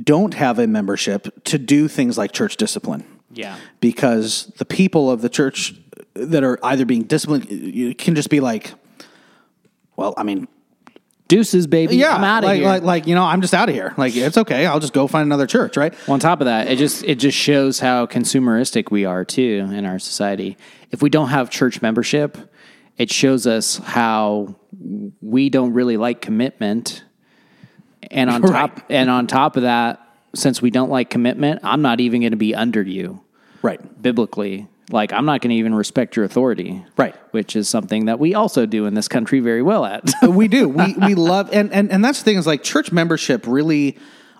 don't 0.00 0.34
have 0.34 0.60
a 0.60 0.68
membership 0.68 1.42
to 1.44 1.58
do 1.58 1.88
things 1.88 2.16
like 2.16 2.30
church 2.30 2.56
discipline 2.56 3.04
Yeah. 3.32 3.56
because 3.80 4.52
the 4.58 4.64
people 4.64 5.10
of 5.10 5.22
the 5.22 5.28
church 5.28 5.74
that 6.14 6.44
are 6.44 6.58
either 6.62 6.84
being 6.84 7.02
disciplined 7.02 7.50
you 7.50 7.94
can 7.96 8.14
just 8.14 8.30
be 8.30 8.38
like, 8.40 8.74
well, 9.96 10.14
I 10.16 10.22
mean, 10.22 10.46
Deuces, 11.28 11.66
baby. 11.66 11.96
yeah, 11.96 12.14
I'm 12.14 12.22
out 12.24 12.44
of 12.44 12.48
like, 12.48 12.58
here. 12.58 12.68
like, 12.68 12.82
like, 12.82 13.06
you 13.08 13.14
know, 13.16 13.24
I'm 13.24 13.40
just 13.40 13.52
out 13.52 13.68
of 13.68 13.74
here. 13.74 13.92
Like, 13.96 14.14
it's 14.14 14.38
okay. 14.38 14.64
I'll 14.66 14.78
just 14.78 14.92
go 14.92 15.06
find 15.08 15.26
another 15.26 15.46
church, 15.46 15.76
right? 15.76 15.92
Well, 16.06 16.14
On 16.14 16.20
top 16.20 16.40
of 16.40 16.44
that, 16.44 16.68
it 16.68 16.76
just 16.78 17.02
it 17.04 17.16
just 17.16 17.36
shows 17.36 17.80
how 17.80 18.06
consumeristic 18.06 18.90
we 18.92 19.04
are 19.04 19.24
too 19.24 19.68
in 19.72 19.84
our 19.84 19.98
society. 19.98 20.56
If 20.92 21.02
we 21.02 21.10
don't 21.10 21.28
have 21.30 21.50
church 21.50 21.82
membership, 21.82 22.38
it 22.96 23.10
shows 23.10 23.46
us 23.46 23.78
how 23.78 24.54
we 25.20 25.50
don't 25.50 25.72
really 25.72 25.96
like 25.96 26.20
commitment. 26.20 27.02
And 28.10 28.30
on 28.30 28.42
top 28.54 28.82
and 28.88 29.10
on 29.10 29.26
top 29.26 29.56
of 29.56 29.64
that, 29.64 30.00
since 30.34 30.62
we 30.62 30.70
don't 30.70 30.90
like 30.90 31.10
commitment, 31.10 31.60
I'm 31.64 31.82
not 31.82 31.98
even 32.00 32.20
going 32.20 32.30
to 32.32 32.36
be 32.36 32.54
under 32.54 32.82
you 32.82 33.20
Right. 33.62 33.80
biblically. 34.00 34.68
Like 34.90 35.12
I'm 35.12 35.24
not 35.24 35.40
going 35.40 35.50
to 35.50 35.56
even 35.56 35.74
respect 35.74 36.14
your 36.16 36.24
authority. 36.24 36.84
Right. 36.96 37.14
Which 37.32 37.56
is 37.56 37.68
something 37.68 38.06
that 38.06 38.18
we 38.20 38.34
also 38.34 38.66
do 38.66 38.86
in 38.86 38.94
this 38.94 39.08
country 39.08 39.40
very 39.40 39.62
well 39.62 39.84
at. 39.84 40.04
we 40.22 40.46
do. 40.48 40.68
We 40.68 40.94
we 40.94 41.14
love 41.32 41.50
and, 41.52 41.72
and 41.72 41.90
and 41.90 42.04
that's 42.04 42.18
the 42.20 42.24
thing 42.24 42.38
is 42.38 42.46
like 42.46 42.62
church 42.62 42.92
membership 42.92 43.46
really 43.46 43.98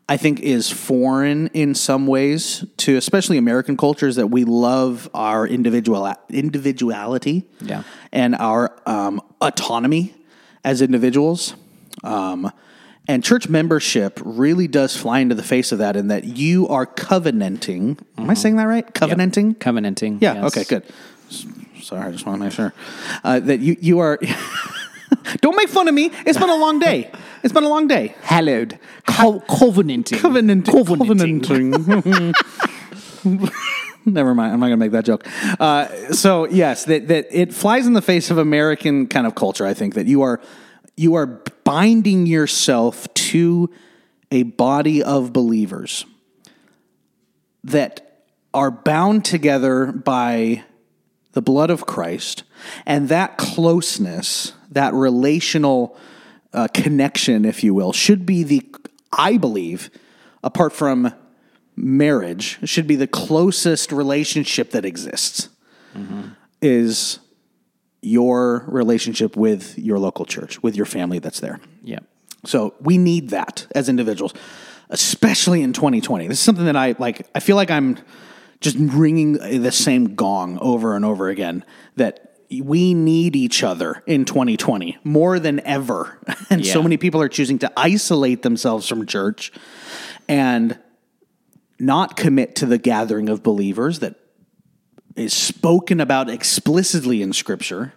I 0.09 0.17
think 0.17 0.39
is 0.39 0.71
foreign 0.71 1.49
in 1.49 1.75
some 1.75 2.07
ways 2.07 2.65
to 2.77 2.97
especially 2.97 3.39
American 3.39 3.77
cultures 3.77 4.15
that 4.17 4.29
we 4.29 4.45
love 4.45 5.11
our 5.15 5.49
individual 5.49 6.15
individuality 6.29 7.45
Yeah. 7.61 7.83
and 8.13 8.35
our 8.37 8.77
um, 8.87 9.21
autonomy 9.41 10.15
as 10.65 10.81
individuals. 10.81 11.55
Um, 12.05 12.53
and 13.09 13.23
church 13.23 13.49
membership 13.49 14.21
really 14.25 14.67
does 14.69 14.97
fly 14.97 15.21
into 15.21 15.35
the 15.35 15.43
face 15.43 15.73
of 15.73 15.79
that 15.79 15.97
in 15.97 16.09
that 16.09 16.25
you 16.25 16.69
are 16.69 16.87
covenanting. 16.87 17.99
Am 18.19 18.29
I 18.31 18.35
saying 18.35 18.57
that 18.57 18.65
right? 18.65 18.87
Covenanting? 18.95 19.55
Covenanting. 19.57 20.19
Yeah. 20.21 20.35
yes. 20.35 20.57
Okay. 20.57 20.65
Good. 20.65 20.85
Sorry, 21.83 22.03
I 22.07 22.11
just 22.11 22.27
want 22.27 22.39
to 22.39 22.45
make 22.45 22.53
sure 22.53 22.73
uh, 23.25 23.41
that 23.41 23.61
you 23.61 23.77
you 23.81 23.99
are. 24.01 24.19
Don't 25.41 25.57
make 25.57 25.69
fun 25.69 25.87
of 25.87 25.95
me. 25.95 26.11
It's 26.27 26.39
been 26.39 26.51
a 26.51 26.57
long 26.57 26.79
day. 26.81 27.11
It's 27.45 27.53
been 27.53 27.63
a 27.65 27.69
long 27.69 27.87
day. 27.87 28.15
Hallowed. 28.23 28.79
Co- 29.07 29.41
covenanting. 29.41 30.19
Covenant, 30.19 30.67
Covenanting. 30.67 31.43
covenanting. 31.43 32.35
Never 34.05 34.35
mind. 34.35 34.53
I'm 34.53 34.61
not 34.61 34.67
going 34.67 34.79
to 34.79 34.85
make 34.85 34.93
that 34.93 35.05
joke. 35.05 35.27
Uh, 35.61 35.87
so 36.13 36.47
yes, 36.47 36.85
that 36.87 37.09
that 37.09 37.27
it 37.31 37.53
flies 37.55 37.87
in 37.87 37.93
the 37.93 38.03
face 38.03 38.31
of 38.31 38.39
American 38.39 39.07
kind 39.07 39.27
of 39.27 39.35
culture. 39.35 39.67
I 39.67 39.75
think 39.75 39.95
that 39.95 40.07
you 40.07 40.23
are 40.23 40.41
you 40.97 41.15
are 41.15 41.27
binding 41.65 42.27
yourself 42.27 43.13
to 43.15 43.71
a 44.31 44.43
body 44.45 45.03
of 45.03 45.33
believers 45.33 46.07
that 47.65 48.23
are 48.55 48.71
bound 48.71 49.25
together 49.25 49.93
by 49.93 50.65
the 51.33 51.43
blood 51.43 51.69
of 51.69 51.85
Christ, 51.85 52.45
and 52.87 53.11
that 53.11 53.37
closeness, 53.37 54.55
that 54.71 54.95
relational 54.95 55.99
uh, 56.55 56.67
connection, 56.73 57.45
if 57.45 57.63
you 57.63 57.75
will, 57.75 57.93
should 57.93 58.25
be 58.25 58.43
the, 58.43 58.67
I 59.13 59.37
believe, 59.37 59.91
apart 60.43 60.73
from 60.73 61.13
marriage, 61.77 62.59
should 62.65 62.87
be 62.87 62.97
the 62.97 63.07
closest 63.07 63.93
relationship 63.93 64.71
that 64.71 64.87
exists. 64.87 65.51
Is 66.63 67.19
your 68.07 68.65
relationship 68.69 69.37
with 69.37 69.77
your 69.77 69.99
local 69.99 70.25
church, 70.25 70.63
with 70.63 70.77
your 70.77 70.87
family 70.87 71.19
that's 71.19 71.41
there. 71.41 71.61
Yeah. 71.83 71.99
So 72.45 72.75
we 72.81 72.99
need 72.99 73.31
that 73.31 73.67
as 73.75 73.89
individuals, 73.89 74.33
especially 74.91 75.63
in 75.63 75.73
2020. 75.73 76.29
This 76.29 76.39
is 76.39 76.45
something 76.45 76.67
that 76.67 76.77
I 76.77 76.95
like. 77.01 77.27
I 77.35 77.41
feel 77.41 77.57
like 77.57 77.71
I'm 77.71 77.99
just 78.61 78.77
ringing 78.79 79.33
the 79.33 79.73
same 79.73 80.15
gong 80.15 80.59
over 80.61 80.95
and 80.95 81.05
over 81.05 81.29
again 81.29 81.65
that 81.97 82.37
we 82.49 82.95
need 82.95 83.35
each 83.35 83.65
other 83.65 84.05
in 84.07 84.25
2020 84.25 84.99
more 85.03 85.41
than 85.41 85.61
ever. 85.61 86.19
And 86.49 86.65
so 86.65 86.81
many 86.81 86.97
people 86.97 87.21
are 87.21 87.29
choosing 87.29 87.59
to 87.59 87.73
isolate 87.77 88.43
themselves 88.43 88.89
from 88.89 89.05
church 89.05 89.51
and 90.29 90.79
not 91.81 92.17
commit 92.17 92.55
to 92.57 92.67
the 92.67 92.79
gathering 92.79 93.29
of 93.29 93.43
believers 93.43 93.99
that 93.99 94.15
is 95.17 95.33
spoken 95.33 96.01
about 96.01 96.29
explicitly 96.29 97.23
in 97.23 97.33
scripture 97.33 97.93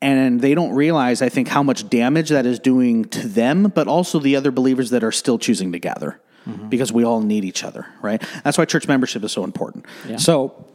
and 0.00 0.40
they 0.40 0.54
don't 0.54 0.72
realize 0.74 1.22
i 1.22 1.28
think 1.28 1.48
how 1.48 1.62
much 1.62 1.88
damage 1.88 2.28
that 2.28 2.46
is 2.46 2.58
doing 2.58 3.04
to 3.06 3.26
them 3.26 3.64
but 3.74 3.88
also 3.88 4.18
the 4.18 4.36
other 4.36 4.50
believers 4.50 4.90
that 4.90 5.02
are 5.02 5.12
still 5.12 5.38
choosing 5.38 5.72
to 5.72 5.78
gather 5.78 6.20
because 6.68 6.92
we 6.92 7.04
all 7.04 7.22
need 7.22 7.42
each 7.42 7.64
other 7.64 7.86
right? 8.02 8.22
That's 8.44 8.58
why 8.58 8.66
church 8.66 8.86
membership 8.86 9.24
is 9.24 9.32
so 9.32 9.44
important. 9.44 9.86
So 10.18 10.66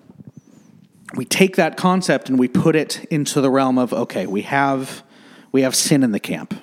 we 1.15 1.25
take 1.25 1.57
that 1.57 1.77
concept 1.77 2.27
and 2.29 2.39
we 2.39 2.47
put 2.47 2.75
it 2.75 3.05
into 3.11 3.39
the 3.39 3.51
realm 3.51 3.77
of 3.77 3.93
okay 3.93 4.25
we 4.25 4.41
have 4.43 5.03
we 5.51 5.61
have 5.61 5.75
sin 5.75 6.03
in 6.03 6.11
the 6.11 6.19
camp. 6.19 6.53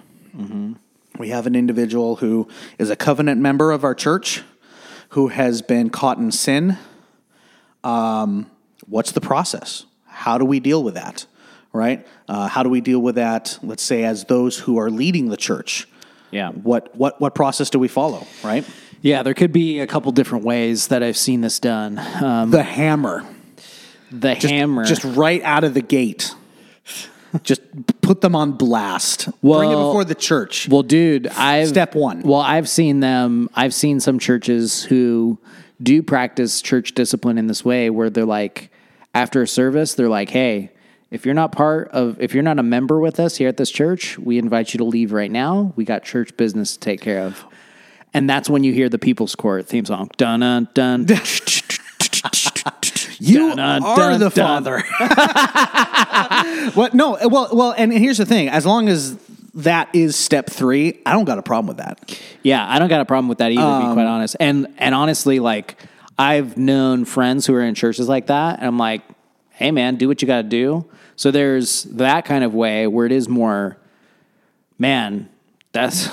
We 1.18 1.28
have 1.30 1.46
an 1.46 1.54
individual 1.54 2.16
who 2.16 2.48
is 2.78 2.90
a 2.90 2.96
covenant 2.96 3.40
member 3.40 3.70
of 3.72 3.84
our 3.84 3.94
church 3.94 4.42
who 5.10 5.28
has 5.28 5.62
been 5.62 5.88
caught 5.88 6.18
in 6.18 6.30
sin 6.32 6.76
um, 7.84 8.50
what's 8.88 9.12
the 9.12 9.20
process? 9.20 9.84
How 10.06 10.38
do 10.38 10.44
we 10.44 10.60
deal 10.60 10.82
with 10.82 10.94
that? 10.94 11.26
Right? 11.72 12.06
Uh, 12.28 12.48
how 12.48 12.62
do 12.62 12.70
we 12.70 12.80
deal 12.80 13.00
with 13.00 13.16
that? 13.16 13.58
Let's 13.62 13.82
say 13.82 14.04
as 14.04 14.24
those 14.24 14.58
who 14.58 14.78
are 14.78 14.90
leading 14.90 15.28
the 15.28 15.36
church. 15.36 15.86
Yeah. 16.30 16.50
What 16.50 16.94
what 16.96 17.20
what 17.20 17.34
process 17.34 17.70
do 17.70 17.78
we 17.78 17.88
follow? 17.88 18.26
Right? 18.42 18.64
Yeah, 19.02 19.22
there 19.22 19.34
could 19.34 19.52
be 19.52 19.80
a 19.80 19.86
couple 19.86 20.10
different 20.12 20.44
ways 20.44 20.88
that 20.88 21.02
I've 21.02 21.16
seen 21.18 21.40
this 21.42 21.60
done. 21.60 21.98
Um, 22.22 22.50
The 22.50 22.62
hammer, 22.62 23.24
the 24.10 24.34
hammer. 24.34 24.84
just 24.84 25.04
right 25.04 25.42
out 25.42 25.64
of 25.64 25.74
the 25.74 25.82
gate. 25.82 26.34
just 27.42 27.60
put 28.00 28.22
them 28.22 28.34
on 28.34 28.52
blast. 28.52 29.26
Bring 29.26 29.70
it 29.70 29.74
Well- 29.74 29.88
before 29.90 30.04
the 30.04 30.14
church. 30.14 30.68
well, 30.70 30.82
dude, 30.82 31.26
I've 31.28 31.68
Step 31.68 31.94
one. 31.94 32.22
Well, 32.22 32.40
I've 32.40 32.68
seen 32.68 33.00
them. 33.00 33.50
I've 33.54 33.74
seen 33.74 34.00
some 34.00 34.18
churches 34.18 34.82
who 34.84 35.38
do 35.82 36.02
practice 36.02 36.60
church 36.62 36.92
discipline 36.92 37.38
in 37.38 37.46
this 37.46 37.64
way, 37.64 37.90
where 37.90 38.10
they're 38.10 38.24
like, 38.24 38.70
after 39.14 39.42
a 39.42 39.48
service, 39.48 39.94
they're 39.94 40.08
like, 40.08 40.30
"Hey, 40.30 40.70
if 41.10 41.24
you're 41.24 41.34
not 41.34 41.52
part 41.52 41.88
of, 41.88 42.20
if 42.20 42.34
you're 42.34 42.42
not 42.42 42.58
a 42.58 42.62
member 42.62 42.98
with 43.00 43.18
us 43.20 43.36
here 43.36 43.48
at 43.48 43.56
this 43.56 43.70
church, 43.70 44.18
we 44.18 44.38
invite 44.38 44.74
you 44.74 44.78
to 44.78 44.84
leave 44.84 45.12
right 45.12 45.30
now. 45.30 45.72
We 45.76 45.84
got 45.84 46.02
church 46.04 46.36
business 46.36 46.74
to 46.74 46.80
take 46.80 47.00
care 47.00 47.20
of." 47.20 47.44
And 48.14 48.28
that's 48.30 48.48
when 48.48 48.64
you 48.64 48.72
hear 48.72 48.88
the 48.88 48.98
People's 48.98 49.34
Court 49.34 49.66
theme 49.66 49.84
song. 49.84 50.10
Dun 50.16 50.40
dun 50.40 50.68
dun. 50.74 51.06
You 53.18 53.54
Dun, 53.56 53.82
are 53.82 53.96
dun, 53.96 54.20
the 54.20 54.28
dun. 54.28 54.64
father. 54.64 54.80
what? 56.74 56.92
No. 56.92 57.16
Well, 57.22 57.48
well, 57.52 57.74
and 57.76 57.90
here's 57.92 58.18
the 58.18 58.26
thing: 58.26 58.48
as 58.48 58.66
long 58.66 58.88
as 58.88 59.16
that 59.56 59.88
is 59.94 60.16
step 60.16 60.48
three, 60.50 61.00
I 61.04 61.12
don't 61.12 61.24
got 61.24 61.38
a 61.38 61.42
problem 61.42 61.66
with 61.66 61.78
that. 61.78 62.18
Yeah, 62.42 62.64
I 62.68 62.78
don't 62.78 62.88
got 62.88 63.00
a 63.00 63.04
problem 63.04 63.28
with 63.28 63.38
that 63.38 63.50
either, 63.52 63.62
to 63.62 63.88
be 63.88 63.92
quite 63.94 64.06
honest. 64.06 64.36
And 64.38 64.66
and 64.78 64.94
honestly, 64.94 65.40
like 65.40 65.80
I've 66.18 66.56
known 66.56 67.04
friends 67.04 67.46
who 67.46 67.54
are 67.54 67.62
in 67.62 67.74
churches 67.74 68.08
like 68.08 68.26
that, 68.28 68.58
and 68.58 68.66
I'm 68.68 68.78
like, 68.78 69.02
hey 69.50 69.70
man, 69.70 69.96
do 69.96 70.08
what 70.08 70.22
you 70.22 70.28
got 70.28 70.42
to 70.42 70.48
do. 70.48 70.84
So 71.16 71.30
there's 71.30 71.84
that 71.84 72.24
kind 72.26 72.44
of 72.44 72.54
way 72.54 72.86
where 72.86 73.06
it 73.06 73.12
is 73.12 73.28
more, 73.28 73.78
man, 74.78 75.28
that's 75.72 76.08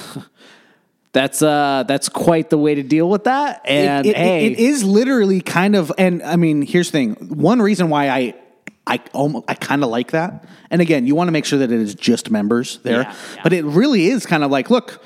that's 1.12 1.42
uh 1.42 1.84
that's 1.88 2.10
quite 2.10 2.50
the 2.50 2.58
way 2.58 2.76
to 2.76 2.84
deal 2.84 3.10
with 3.10 3.26
that. 3.26 3.62
And 3.66 4.06
it, 4.06 4.12
it- 4.12 4.16
hey, 4.18 4.46
it 4.48 4.60
is 4.60 4.84
literally 4.84 5.42
kind 5.42 5.76
of, 5.76 5.92
and 5.98 6.24
I 6.24 6.38
mean, 6.38 6.62
here's 6.62 6.88
the 6.88 6.92
thing. 6.94 7.16
One 7.30 7.62
reason 7.62 7.90
why 7.90 8.10
I, 8.10 8.36
I 8.86 9.00
almost, 9.14 9.46
I 9.48 9.54
kind 9.54 9.84
of 9.84 9.90
like 9.90 10.12
that. 10.12 10.46
And 10.70 10.82
again, 10.82 11.08
you 11.08 11.16
want 11.16 11.30
to 11.30 11.32
make 11.32 11.46
sure 11.46 11.60
that 11.60 11.72
it 11.72 11.80
is 11.80 11.96
just 11.96 12.30
members 12.30 12.80
there, 12.80 13.04
Yeah, 13.04 13.16
yeah. 13.36 13.42
but 13.44 13.54
it 13.54 13.64
really 13.64 14.08
is 14.08 14.26
kind 14.26 14.44
of 14.44 14.52
like, 14.52 14.70
look, 14.70 15.02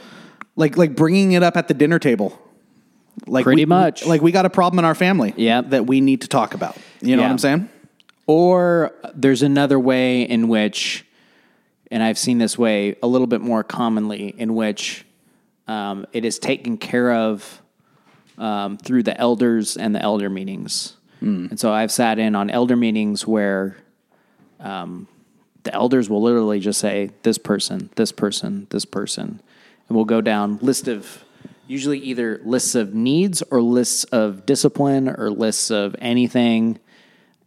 like 0.56 0.78
like 0.78 0.96
bringing 0.96 1.34
it 1.34 1.44
up 1.44 1.56
at 1.58 1.68
the 1.68 1.74
dinner 1.76 2.00
table. 2.00 2.38
Like 3.28 3.44
Pretty 3.44 3.62
we- 3.64 3.66
much. 3.68 4.06
like 4.06 4.22
we 4.22 4.32
got 4.32 4.46
a 4.46 4.50
problem 4.50 4.80
in 4.80 4.86
our 4.86 4.96
family, 4.96 5.34
Yeah. 5.38 5.62
that 5.62 5.86
we 5.86 6.02
need 6.02 6.22
to 6.22 6.28
talk 6.28 6.54
about. 6.56 6.76
You 7.02 7.16
know 7.16 7.22
what 7.22 7.32
I'm 7.32 7.38
saying? 7.38 7.70
Or 8.26 8.94
there's 9.14 9.42
another 9.44 9.80
way 9.80 10.24
in 10.24 10.48
which, 10.50 11.06
and 11.92 12.02
I've 12.04 12.18
seen 12.18 12.40
this 12.40 12.58
way 12.58 12.96
a 13.02 13.08
little 13.08 13.28
bit 13.28 13.42
more 13.42 13.64
commonly, 13.64 14.34
in 14.38 14.54
which 14.56 15.06
um, 15.68 16.06
it 16.14 16.26
is 16.26 16.40
taken 16.40 16.78
care 16.78 17.12
of 17.14 17.62
um, 18.38 18.78
through 18.78 19.04
the 19.04 19.18
elders 19.20 19.78
and 19.78 19.96
the 19.96 20.02
elder 20.02 20.30
meetings. 20.30 20.97
And 21.22 21.60
so 21.60 21.72
I've 21.72 21.92
sat 21.92 22.20
in 22.20 22.36
on 22.36 22.50
elder 22.50 22.76
meetings 22.76 23.26
where 23.26 23.78
um, 24.60 25.08
the 25.64 25.74
elders 25.74 26.10
will 26.10 26.22
literally 26.22 26.60
just 26.60 26.80
say 26.80 27.12
this 27.24 27.38
person, 27.38 27.90
this 27.96 28.12
person, 28.12 28.68
this 28.70 28.86
person, 28.86 29.42
and 29.88 29.96
we'll 29.96 30.06
go 30.06 30.22
down 30.22 30.60
list 30.62 30.88
of 30.88 31.24
usually 31.68 32.00
either 32.00 32.40
lists 32.44 32.76
of 32.76 32.94
needs 32.94 33.42
or 33.52 33.62
lists 33.62 34.04
of 34.06 34.46
discipline 34.46 35.10
or 35.10 35.30
lists 35.30 35.70
of 35.70 35.96
anything. 36.00 36.80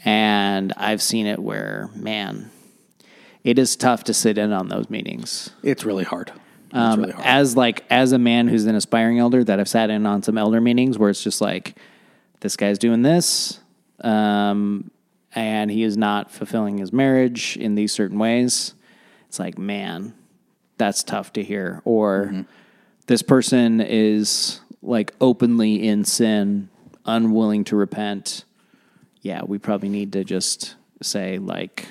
And 0.05 0.73
I've 0.77 1.03
seen 1.03 1.27
it 1.27 1.39
where, 1.39 1.91
man, 1.95 2.51
it 3.45 3.59
is 3.59 3.77
tough 3.77 4.05
to 4.05 4.15
sit 4.15 4.39
in 4.39 4.53
on 4.53 4.69
those 4.69 4.91
meetings. 4.91 5.51
It's 5.63 5.85
really 5.85 6.05
hard. 6.05 6.33
Um, 6.73 7.01
really 7.01 7.13
hard. 7.13 7.27
as 7.27 7.57
like 7.57 7.85
as 7.91 8.13
a 8.13 8.19
man 8.19 8.47
who's 8.47 8.65
an 8.67 8.75
aspiring 8.75 9.19
elder 9.19 9.43
that 9.43 9.59
I've 9.59 9.69
sat 9.69 9.91
in 9.91 10.07
on 10.07 10.23
some 10.23 10.39
elder 10.39 10.61
meetings 10.61 10.99
where 10.99 11.11
it's 11.11 11.23
just 11.23 11.41
like 11.41 11.77
this 12.41 12.57
guy's 12.57 12.79
doing 12.79 13.03
this, 13.03 13.60
um, 14.03 14.91
and 15.35 15.71
he 15.71 15.83
is 15.83 15.97
not 15.97 16.31
fulfilling 16.31 16.79
his 16.79 16.93
marriage 16.93 17.57
in 17.57 17.75
these 17.75 17.93
certain 17.93 18.19
ways. 18.19 18.75
It's 19.29 19.39
like, 19.39 19.59
man, 19.59 20.15
that's 20.77 21.03
tough 21.05 21.33
to 21.35 21.43
hear. 21.43 21.83
Or 21.85 22.27
Mm-hmm. 22.27 22.41
this 23.07 23.23
person 23.23 23.81
is 23.81 24.61
like 24.83 25.13
openly 25.21 25.87
in 25.87 26.05
sin, 26.05 26.69
unwilling 27.05 27.65
to 27.65 27.77
repent. 27.77 28.45
Yeah, 29.23 29.43
we 29.45 29.59
probably 29.59 29.89
need 29.91 30.13
to 30.15 30.25
just 30.25 30.75
say 31.03 31.39
like 31.39 31.87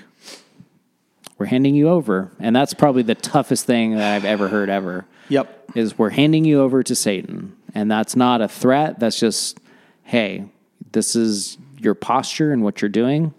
we're 1.38 1.46
handing 1.46 1.76
you 1.76 1.88
over. 1.90 2.32
And 2.40 2.56
that's 2.56 2.74
probably 2.74 3.04
the 3.04 3.16
toughest 3.16 3.66
thing 3.66 3.96
that 3.96 4.14
I've 4.16 4.26
ever 4.26 4.50
heard 4.50 4.70
ever. 4.70 5.06
Yep. 5.30 5.72
Is 5.76 5.98
we're 5.98 6.10
handing 6.10 6.44
you 6.44 6.60
over 6.62 6.84
to 6.84 6.96
Satan. 6.96 7.56
And 7.74 7.90
that's 7.90 8.16
not 8.16 8.42
a 8.42 8.48
threat. 8.48 9.00
That's 9.00 9.20
just, 9.20 9.60
hey, 10.04 10.46
this 10.92 11.16
is 11.16 11.58
your 11.80 11.96
posture 11.96 12.52
and 12.52 12.64
what 12.64 12.82
you're 12.82 12.90
doing. 12.90 13.34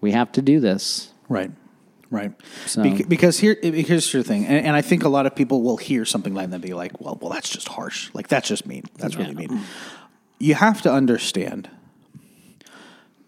We 0.00 0.12
have 0.12 0.32
to 0.32 0.42
do 0.42 0.60
this. 0.60 1.12
Right. 1.28 1.50
Right. 2.10 2.32
So- 2.66 2.82
Bec- 2.82 3.08
because 3.08 3.38
here, 3.38 3.56
here's 3.62 4.12
your 4.12 4.22
thing, 4.22 4.46
and, 4.46 4.66
and 4.66 4.76
I 4.76 4.82
think 4.82 5.04
a 5.04 5.08
lot 5.08 5.26
of 5.26 5.34
people 5.34 5.62
will 5.62 5.76
hear 5.78 6.04
something 6.04 6.34
like 6.34 6.48
that 6.50 6.54
and 6.56 6.62
be 6.64 6.74
like, 6.74 7.00
"Well, 7.00 7.18
well, 7.20 7.30
that's 7.32 7.48
just 7.48 7.66
harsh. 7.68 8.10
Like 8.14 8.28
that's 8.28 8.46
just 8.48 8.66
mean. 8.66 8.84
That's 8.98 9.16
really 9.16 9.34
mean." 9.34 9.60
You 10.38 10.54
have 10.54 10.82
to 10.82 10.92
understand 10.92 11.70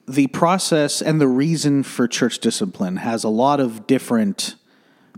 the 0.06 0.28
process 0.28 1.02
and 1.02 1.20
the 1.20 1.26
reason 1.26 1.82
for 1.82 2.06
church 2.06 2.38
discipline 2.38 2.98
has 2.98 3.24
a 3.24 3.28
lot 3.28 3.58
of 3.60 3.86
different. 3.86 4.54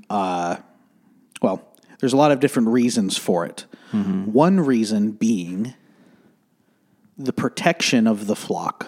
Uh, 0.09 0.57
well, 1.43 1.63
there's 2.01 2.13
a 2.15 2.17
lot 2.17 2.31
of 2.33 2.41
different 2.41 2.69
reasons 2.69 3.17
for 3.19 3.45
it. 3.45 3.67
One 3.91 4.61
reason 4.61 5.13
being 5.13 5.75
the 7.19 7.33
protection 7.33 8.07
of 8.07 8.27
the 8.27 8.37
flock 8.37 8.87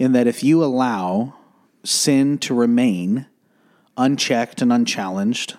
in 0.00 0.12
that 0.12 0.26
if 0.26 0.42
you 0.42 0.64
allow 0.64 1.34
sin 1.84 2.38
to 2.38 2.54
remain 2.54 3.26
unchecked 3.98 4.62
and 4.62 4.72
unchallenged, 4.72 5.58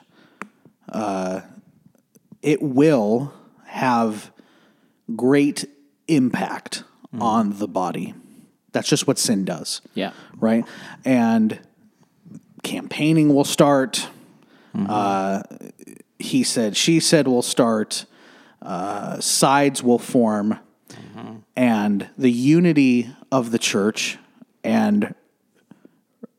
uh, 0.89 1.41
it 2.41 2.59
will 2.59 3.31
have 3.65 4.31
great 5.15 5.65
impact 6.07 6.83
on 7.19 7.59
the 7.59 7.67
body. 7.67 8.15
That's 8.71 8.89
just 8.89 9.05
what 9.05 9.19
sin 9.19 9.45
does. 9.45 9.81
Yeah. 9.93 10.11
Right? 10.39 10.65
And 11.05 11.59
campaigning 12.63 13.35
will 13.35 13.45
start. 13.45 14.07
Uh, 14.73 15.43
he 16.17 16.43
said, 16.43 16.75
she 16.75 16.99
said 16.99 17.27
will 17.27 17.43
start. 17.43 18.05
Uh, 18.59 19.19
sides 19.19 19.83
will 19.83 19.99
form. 19.99 20.57
And 21.55 22.09
the 22.17 22.31
unity 22.31 23.09
of 23.31 23.51
the 23.51 23.59
church 23.59 24.17
and 24.63 25.15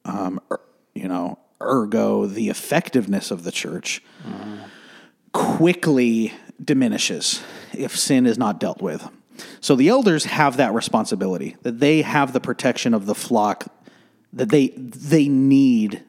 um, 0.04 0.40
er- 0.50 0.60
you 0.94 1.08
know, 1.08 1.38
ergo 1.60 2.26
the 2.26 2.48
effectiveness 2.48 3.30
of 3.30 3.44
the 3.44 3.52
church 3.52 4.02
quickly 5.32 6.32
diminishes 6.62 7.42
if 7.72 7.96
sin 7.96 8.26
is 8.26 8.36
not 8.38 8.60
dealt 8.60 8.82
with. 8.82 9.08
So 9.60 9.74
the 9.74 9.88
elders 9.88 10.24
have 10.26 10.56
that 10.58 10.74
responsibility 10.74 11.56
that 11.62 11.80
they 11.80 12.02
have 12.02 12.32
the 12.32 12.40
protection 12.40 12.94
of 12.94 13.06
the 13.06 13.14
flock 13.14 13.66
that 14.32 14.48
they 14.50 14.68
they 14.68 15.28
need 15.28 16.02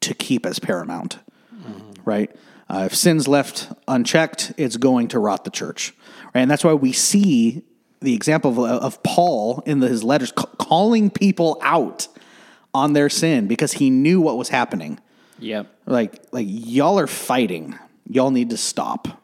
to 0.00 0.14
keep 0.14 0.46
as 0.46 0.58
paramount, 0.58 1.18
right? 2.04 2.34
Uh, 2.68 2.84
if 2.86 2.94
sin's 2.94 3.28
left 3.28 3.68
unchecked, 3.86 4.52
it's 4.56 4.76
going 4.76 5.08
to 5.08 5.18
rot 5.18 5.44
the 5.44 5.50
church, 5.50 5.94
right? 6.34 6.40
And 6.40 6.50
that's 6.50 6.64
why 6.64 6.74
we 6.74 6.92
see 6.92 7.62
the 8.02 8.14
example 8.14 8.64
of, 8.64 8.82
of 8.82 9.02
Paul 9.02 9.62
in 9.66 9.80
the, 9.80 9.88
his 9.88 10.02
letters 10.02 10.32
ca- 10.32 10.46
calling 10.58 11.10
people 11.10 11.58
out 11.62 12.08
on 12.74 12.92
their 12.92 13.08
sin 13.08 13.46
because 13.46 13.72
he 13.72 13.90
knew 13.90 14.20
what 14.20 14.36
was 14.36 14.48
happening. 14.48 14.98
Yep. 15.38 15.66
Like, 15.86 16.22
like 16.32 16.46
y'all 16.48 16.98
are 16.98 17.06
fighting. 17.06 17.78
Y'all 18.08 18.30
need 18.30 18.50
to 18.50 18.56
stop, 18.56 19.22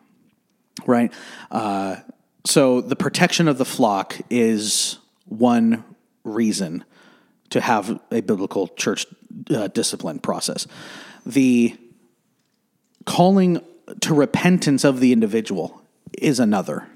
right? 0.86 1.12
Uh, 1.50 1.96
so 2.44 2.80
the 2.80 2.96
protection 2.96 3.48
of 3.48 3.58
the 3.58 3.64
flock 3.64 4.16
is 4.30 4.98
one 5.26 5.84
reason 6.24 6.84
to 7.50 7.60
have 7.60 8.00
a 8.10 8.20
biblical 8.20 8.68
church 8.68 9.06
uh, 9.50 9.68
discipline 9.68 10.18
process. 10.18 10.66
The 11.24 11.76
calling 13.06 13.62
to 14.00 14.14
repentance 14.14 14.84
of 14.84 15.00
the 15.00 15.12
individual 15.12 15.82
is 16.12 16.40
another. 16.40 16.86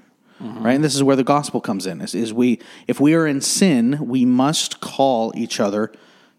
Mm-hmm. 0.41 0.63
Right, 0.63 0.75
and 0.75 0.83
this 0.83 0.95
is 0.95 1.03
where 1.03 1.15
the 1.15 1.23
gospel 1.23 1.61
comes 1.61 1.85
in. 1.85 2.01
Is, 2.01 2.15
is 2.15 2.33
we 2.33 2.59
if 2.87 2.99
we 2.99 3.13
are 3.13 3.27
in 3.27 3.39
sin, 3.41 3.97
we 4.07 4.25
must 4.25 4.81
call 4.81 5.31
each 5.35 5.59
other 5.59 5.91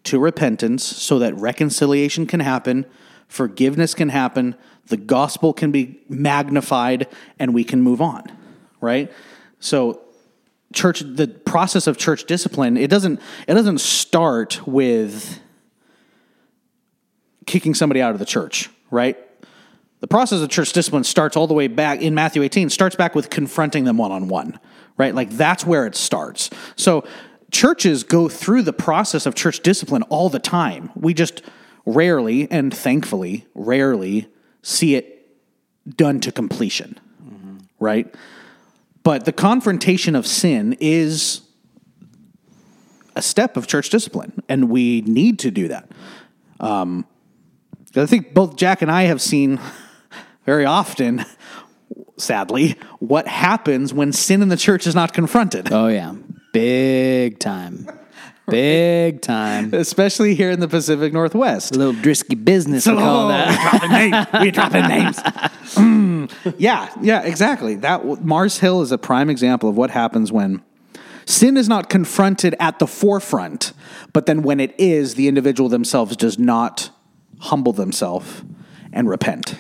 to 0.05 0.19
repentance 0.19 0.85
so 0.85 1.19
that 1.21 1.35
reconciliation 1.37 2.27
can 2.27 2.41
happen, 2.41 2.87
forgiveness 3.29 3.95
can 3.95 4.11
happen, 4.11 4.57
the 4.89 4.97
gospel 4.97 5.53
can 5.53 5.71
be 5.71 6.01
magnified, 6.09 7.07
and 7.39 7.55
we 7.55 7.65
can 7.65 7.81
move 7.81 8.03
on. 8.03 8.25
Right, 8.81 9.11
so 9.61 10.05
church 10.75 11.01
the 11.07 11.29
process 11.29 11.87
of 11.87 11.97
church 11.97 12.25
discipline 12.25 12.77
it 12.77 12.91
doesn't 12.91 13.21
it 13.47 13.55
doesn't 13.55 13.79
start 13.79 14.67
with 14.67 15.41
kicking 17.47 17.75
somebody 17.75 18.03
out 18.03 18.11
of 18.11 18.19
the 18.19 18.25
church 18.25 18.69
right 18.91 19.17
the 20.05 20.09
process 20.09 20.43
of 20.43 20.51
church 20.51 20.75
discipline 20.75 21.03
starts 21.03 21.35
all 21.35 21.47
the 21.47 21.55
way 21.55 21.67
back 21.67 22.03
in 22.03 22.15
matthew 22.15 22.43
18 22.43 22.69
starts 22.69 22.95
back 22.95 23.15
with 23.15 23.31
confronting 23.31 23.85
them 23.85 23.97
one-on-one 23.97 24.59
right? 24.97 25.15
Like 25.15 25.31
that's 25.31 25.67
where 25.67 25.87
it 25.87 25.95
starts. 25.95 26.51
So 26.77 27.05
churches 27.51 28.05
go 28.05 28.29
through 28.29 28.63
the 28.63 28.73
process 28.73 29.27
of 29.27 29.35
church 29.35 29.61
discipline 29.61 30.03
all 30.05 30.29
the 30.29 30.39
time. 30.39 30.91
We 30.95 31.15
just 31.15 31.43
rarely 31.87 32.51
and 32.51 32.75
thankfully 32.75 33.47
rarely 33.55 34.29
see 34.63 34.95
it 34.95 35.29
done 35.97 36.21
to 36.21 36.33
completion 36.33 36.99
right? 37.81 38.15
But 39.03 39.27
the 39.27 39.33
confrontation 39.33 40.15
of 40.15 40.27
sin 40.27 40.77
is 40.81 41.43
a 43.15 43.21
step 43.21 43.59
of 43.59 43.67
church 43.67 43.91
discipline, 43.91 44.43
and 44.49 44.71
we 44.71 45.03
need 45.03 45.39
to 45.41 45.51
do 45.51 45.69
that. 45.69 45.91
Um, 46.59 47.05
I 47.95 48.07
think 48.07 48.33
both 48.33 48.57
Jack 48.57 48.81
and 48.81 48.91
I 48.91 49.03
have 49.03 49.21
seen 49.21 49.61
very 50.45 50.65
often, 50.65 51.25
sadly, 52.17 52.77
what 52.99 53.27
happens 53.27 53.93
when 53.93 54.13
sin 54.13 54.43
in 54.43 54.49
the 54.49 54.57
church 54.57 54.87
is 54.87 54.95
not 54.95 55.13
confronted. 55.13 55.73
Oh 55.73 55.89
yeah. 55.89 56.15
Big 56.53 57.39
time. 57.39 57.89
Big 58.49 59.23
time. 59.23 59.73
Especially 59.75 60.35
here 60.35 60.51
in 60.51 60.61
the 60.61 60.69
Pacific 60.69 61.13
Northwest. 61.13 61.75
A 61.75 61.79
little 61.79 61.95
drisky 61.95 62.43
business 62.43 62.87
we 62.87 62.95
call 62.95 63.29
that. 63.29 64.33
we 64.43 64.51
dropping 64.51 64.83
names. 64.83 65.17
Dropping 65.17 65.43
names. 65.43 65.51
Mm. 65.75 66.31
yeah, 66.59 66.95
yeah, 67.01 67.23
exactly. 67.23 67.75
That 67.75 68.23
Mars 68.23 68.59
Hill 68.59 68.83
is 68.83 68.93
a 68.93 68.99
prime 68.99 69.29
example 69.29 69.69
of 69.69 69.77
what 69.77 69.91
happens 69.91 70.31
when 70.31 70.63
sin 71.25 71.57
is 71.57 71.69
not 71.69 71.89
confronted 71.89 72.55
at 72.61 72.79
the 72.79 72.87
forefront, 72.87 73.73
but 74.13 74.27
then 74.27 74.43
when 74.43 74.61
it 74.61 74.75
is, 74.79 75.15
the 75.15 75.27
individual 75.27 75.69
themselves 75.69 76.17
does 76.17 76.39
not 76.39 76.91
humble 77.41 77.73
themselves 77.73 78.45
and 78.93 79.09
repent. 79.09 79.57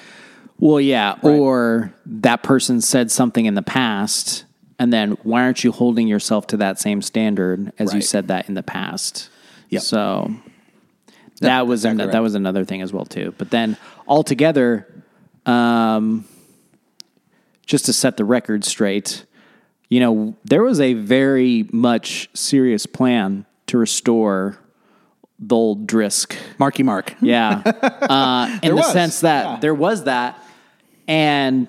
Well, 0.64 0.80
yeah. 0.80 1.16
Or 1.20 1.92
that 2.06 2.42
person 2.42 2.80
said 2.80 3.10
something 3.10 3.44
in 3.44 3.52
the 3.52 3.60
past, 3.60 4.46
and 4.78 4.90
then 4.90 5.10
why 5.22 5.42
aren't 5.42 5.62
you 5.62 5.70
holding 5.70 6.08
yourself 6.08 6.46
to 6.48 6.56
that 6.56 6.80
same 6.80 7.02
standard 7.02 7.70
as 7.78 7.92
you 7.92 8.00
said 8.00 8.28
that 8.28 8.48
in 8.48 8.54
the 8.54 8.62
past? 8.62 9.28
Yep. 9.68 9.82
So 9.82 10.34
that 11.42 11.66
was 11.66 11.80
exactly 11.80 11.90
an- 12.04 12.08
right. 12.08 12.12
that 12.12 12.22
was 12.22 12.34
another 12.34 12.64
thing 12.64 12.80
as 12.80 12.94
well 12.94 13.04
too. 13.04 13.34
But 13.36 13.50
then 13.50 13.76
altogether, 14.08 14.88
um, 15.44 16.24
just 17.66 17.84
to 17.84 17.92
set 17.92 18.16
the 18.16 18.24
record 18.24 18.64
straight, 18.64 19.26
you 19.90 20.00
know, 20.00 20.34
there 20.46 20.62
was 20.62 20.80
a 20.80 20.94
very 20.94 21.68
much 21.72 22.30
serious 22.32 22.86
plan 22.86 23.44
to 23.66 23.76
restore 23.76 24.58
the 25.38 25.54
old 25.54 25.86
Drisk 25.86 26.34
Marky 26.58 26.82
Mark. 26.82 27.14
yeah. 27.20 27.60
Uh, 28.04 28.58
in 28.62 28.70
the 28.70 28.76
was, 28.76 28.92
sense 28.92 29.20
that 29.20 29.60
there 29.60 29.74
was 29.74 30.04
that, 30.04 30.38
and 31.08 31.68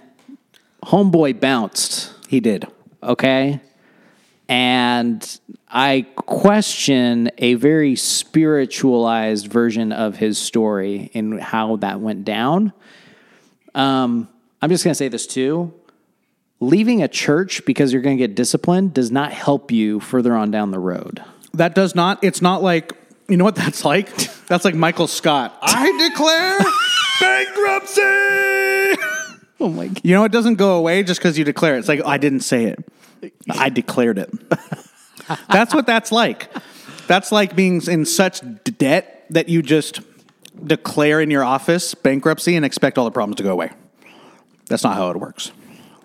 Homeboy 0.83 1.39
bounced, 1.39 2.13
He 2.27 2.39
did. 2.39 2.67
okay? 3.01 3.59
And 4.47 5.39
I 5.67 6.05
question 6.15 7.31
a 7.39 7.55
very 7.55 7.95
spiritualized 7.95 9.47
version 9.47 9.91
of 9.91 10.17
his 10.17 10.37
story 10.37 11.09
and 11.15 11.41
how 11.41 11.77
that 11.77 11.99
went 11.99 12.25
down. 12.25 12.71
Um, 13.73 14.29
I'm 14.61 14.69
just 14.69 14.83
going 14.83 14.91
to 14.91 14.95
say 14.97 15.07
this 15.07 15.25
too. 15.25 15.73
Leaving 16.59 17.01
a 17.03 17.07
church 17.07 17.65
because 17.65 17.91
you're 17.91 18.01
going 18.03 18.17
to 18.17 18.27
get 18.27 18.35
disciplined 18.35 18.93
does 18.93 19.11
not 19.11 19.33
help 19.33 19.71
you 19.71 19.99
further 19.99 20.33
on 20.35 20.51
down 20.51 20.71
the 20.71 20.79
road. 20.79 21.23
That 21.53 21.73
does 21.75 21.95
not. 21.95 22.23
It's 22.23 22.41
not 22.41 22.61
like 22.61 22.93
you 23.27 23.37
know 23.37 23.43
what 23.43 23.55
that's 23.55 23.83
like. 23.83 24.15
That's 24.47 24.63
like 24.63 24.75
Michael 24.75 25.07
Scott. 25.07 25.57
I 25.61 26.09
declare 26.09 26.59
bankruptcy. 27.19 29.01
Oh 29.59 29.69
my 29.69 29.87
God. 29.87 30.01
You 30.03 30.13
know, 30.13 30.25
it 30.25 30.33
doesn't 30.33 30.55
go 30.55 30.75
away 30.75 31.01
just 31.03 31.19
because 31.19 31.37
you 31.37 31.45
declare 31.45 31.75
it. 31.75 31.79
It's 31.79 31.87
like 31.87 32.01
oh, 32.03 32.07
I 32.09 32.17
didn't 32.17 32.41
say 32.41 32.65
it. 32.65 32.83
I 33.49 33.69
declared 33.69 34.17
it. 34.17 34.29
that's 35.49 35.73
what 35.73 35.85
that's 35.85 36.11
like. 36.11 36.51
That's 37.07 37.31
like 37.31 37.55
being 37.55 37.81
in 37.87 38.05
such 38.05 38.41
debt 38.63 39.25
that 39.29 39.47
you 39.47 39.61
just 39.61 40.01
declare 40.63 41.21
in 41.21 41.31
your 41.31 41.43
office 41.43 41.95
bankruptcy 41.95 42.55
and 42.55 42.65
expect 42.65 42.97
all 42.97 43.05
the 43.05 43.11
problems 43.11 43.37
to 43.37 43.43
go 43.43 43.51
away. 43.51 43.71
That's 44.67 44.83
not 44.83 44.95
how 44.95 45.09
it 45.11 45.17
works. 45.17 45.51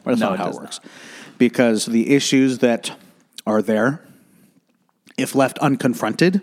That's 0.04 0.20
No, 0.20 0.30
not 0.30 0.34
it 0.34 0.38
how 0.38 0.44
it 0.44 0.48
does 0.48 0.60
works. 0.60 0.80
Because 1.38 1.86
the 1.86 2.14
issues 2.14 2.58
that 2.58 2.92
are 3.46 3.62
there, 3.62 4.06
if 5.18 5.34
left 5.34 5.58
unconfronted, 5.58 6.42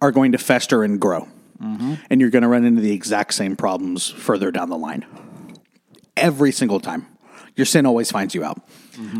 are 0.00 0.12
going 0.12 0.32
to 0.32 0.38
fester 0.38 0.84
and 0.84 1.00
grow. 1.00 1.28
Mm-hmm. 1.62 1.94
And 2.08 2.20
you're 2.20 2.30
going 2.30 2.42
to 2.42 2.48
run 2.48 2.64
into 2.64 2.80
the 2.80 2.92
exact 2.92 3.34
same 3.34 3.56
problems 3.56 4.08
further 4.08 4.50
down 4.50 4.70
the 4.70 4.78
line. 4.78 5.04
Every 6.18 6.52
single 6.52 6.80
time. 6.80 7.06
Your 7.56 7.66
sin 7.66 7.86
always 7.86 8.10
finds 8.10 8.34
you 8.34 8.44
out. 8.44 8.60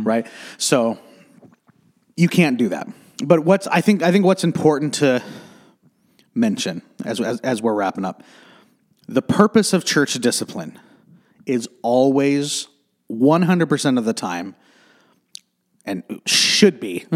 Right? 0.05 0.27
So 0.59 0.99
you 2.17 2.29
can't 2.29 2.57
do 2.57 2.69
that. 2.71 2.89
But 3.25 3.41
what's 3.41 3.67
I 3.67 3.81
think 3.81 4.03
I 4.03 4.13
think 4.13 4.25
what's 4.25 4.45
important 4.45 4.95
to 4.95 5.23
mention 6.35 6.83
as 7.05 7.21
as, 7.21 7.41
as 7.41 7.63
we're 7.63 7.75
wrapping 7.75 8.05
up, 8.05 8.23
the 9.09 9.23
purpose 9.23 9.73
of 9.73 9.85
church 9.85 10.15
discipline 10.15 10.79
is 11.47 11.69
always 11.83 12.69
100% 13.11 13.99
of 13.99 14.05
the 14.05 14.13
time 14.13 14.55
and 15.85 16.03
should 16.27 16.79
be 16.79 17.07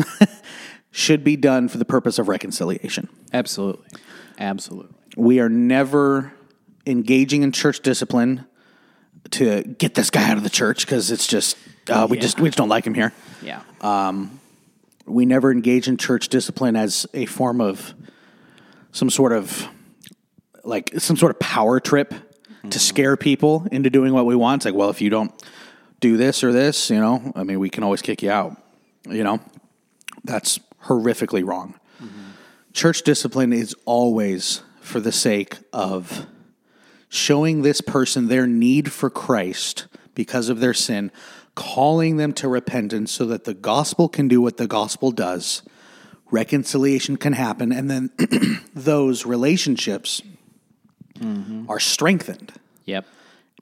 should 0.90 1.22
be 1.22 1.36
done 1.36 1.68
for 1.68 1.78
the 1.78 1.84
purpose 1.84 2.18
of 2.18 2.28
reconciliation. 2.28 3.08
Absolutely. 3.32 3.86
Absolutely. 4.38 4.96
We 5.16 5.40
are 5.40 5.48
never 5.48 6.32
engaging 6.86 7.42
in 7.42 7.52
church 7.52 7.80
discipline 7.80 8.46
to 9.30 9.62
get 9.62 9.94
this 9.94 10.10
guy 10.10 10.30
out 10.30 10.36
of 10.36 10.42
the 10.42 10.50
church 10.50 10.84
because 10.84 11.10
it's 11.10 11.26
just 11.26 11.56
uh, 11.88 12.06
we 12.08 12.18
just 12.18 12.40
we 12.40 12.48
just 12.48 12.58
don't 12.58 12.68
like 12.68 12.86
him 12.86 12.94
here. 12.94 13.12
Yeah. 13.42 13.62
Um, 13.80 14.40
we 15.06 15.26
never 15.26 15.50
engage 15.50 15.88
in 15.88 15.96
church 15.96 16.28
discipline 16.28 16.76
as 16.76 17.06
a 17.12 17.26
form 17.26 17.60
of 17.60 17.94
some 18.92 19.10
sort 19.10 19.32
of 19.32 19.66
like 20.64 20.92
some 20.98 21.16
sort 21.16 21.30
of 21.30 21.40
power 21.40 21.80
trip 21.80 22.10
to 22.10 22.16
mm-hmm. 22.68 22.70
scare 22.70 23.16
people 23.16 23.66
into 23.72 23.90
doing 23.90 24.12
what 24.12 24.26
we 24.26 24.36
want. 24.36 24.60
It's 24.60 24.66
like, 24.66 24.74
well, 24.74 24.90
if 24.90 25.00
you 25.00 25.10
don't 25.10 25.32
do 26.00 26.16
this 26.16 26.44
or 26.44 26.52
this, 26.52 26.90
you 26.90 27.00
know, 27.00 27.32
I 27.34 27.42
mean, 27.42 27.58
we 27.58 27.70
can 27.70 27.82
always 27.82 28.02
kick 28.02 28.22
you 28.22 28.30
out. 28.30 28.56
You 29.08 29.24
know, 29.24 29.40
that's 30.24 30.60
horrifically 30.84 31.44
wrong. 31.44 31.74
Mm-hmm. 32.00 32.20
Church 32.72 33.02
discipline 33.02 33.52
is 33.52 33.74
always 33.84 34.62
for 34.80 35.00
the 35.00 35.12
sake 35.12 35.58
of 35.72 36.26
showing 37.12 37.60
this 37.60 37.82
person 37.82 38.28
their 38.28 38.46
need 38.46 38.90
for 38.90 39.10
Christ 39.10 39.86
because 40.14 40.48
of 40.48 40.60
their 40.60 40.72
sin, 40.72 41.12
calling 41.54 42.16
them 42.16 42.32
to 42.32 42.48
repentance 42.48 43.12
so 43.12 43.26
that 43.26 43.44
the 43.44 43.52
gospel 43.52 44.08
can 44.08 44.28
do 44.28 44.40
what 44.40 44.56
the 44.56 44.66
gospel 44.66 45.10
does, 45.10 45.60
reconciliation 46.30 47.18
can 47.18 47.34
happen, 47.34 47.70
and 47.70 47.90
then 47.90 48.10
those 48.74 49.26
relationships 49.26 50.22
mm-hmm. 51.18 51.70
are 51.70 51.78
strengthened 51.78 52.54
Yep. 52.86 53.04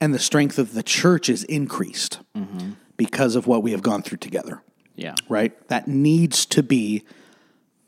and 0.00 0.14
the 0.14 0.20
strength 0.20 0.56
of 0.56 0.72
the 0.72 0.84
church 0.84 1.28
is 1.28 1.42
increased 1.42 2.20
mm-hmm. 2.36 2.74
because 2.96 3.34
of 3.34 3.48
what 3.48 3.64
we 3.64 3.72
have 3.72 3.82
gone 3.82 4.02
through 4.02 4.18
together 4.18 4.62
Yeah. 4.94 5.16
right? 5.28 5.52
That 5.66 5.88
needs 5.88 6.46
to 6.46 6.62
be 6.62 7.02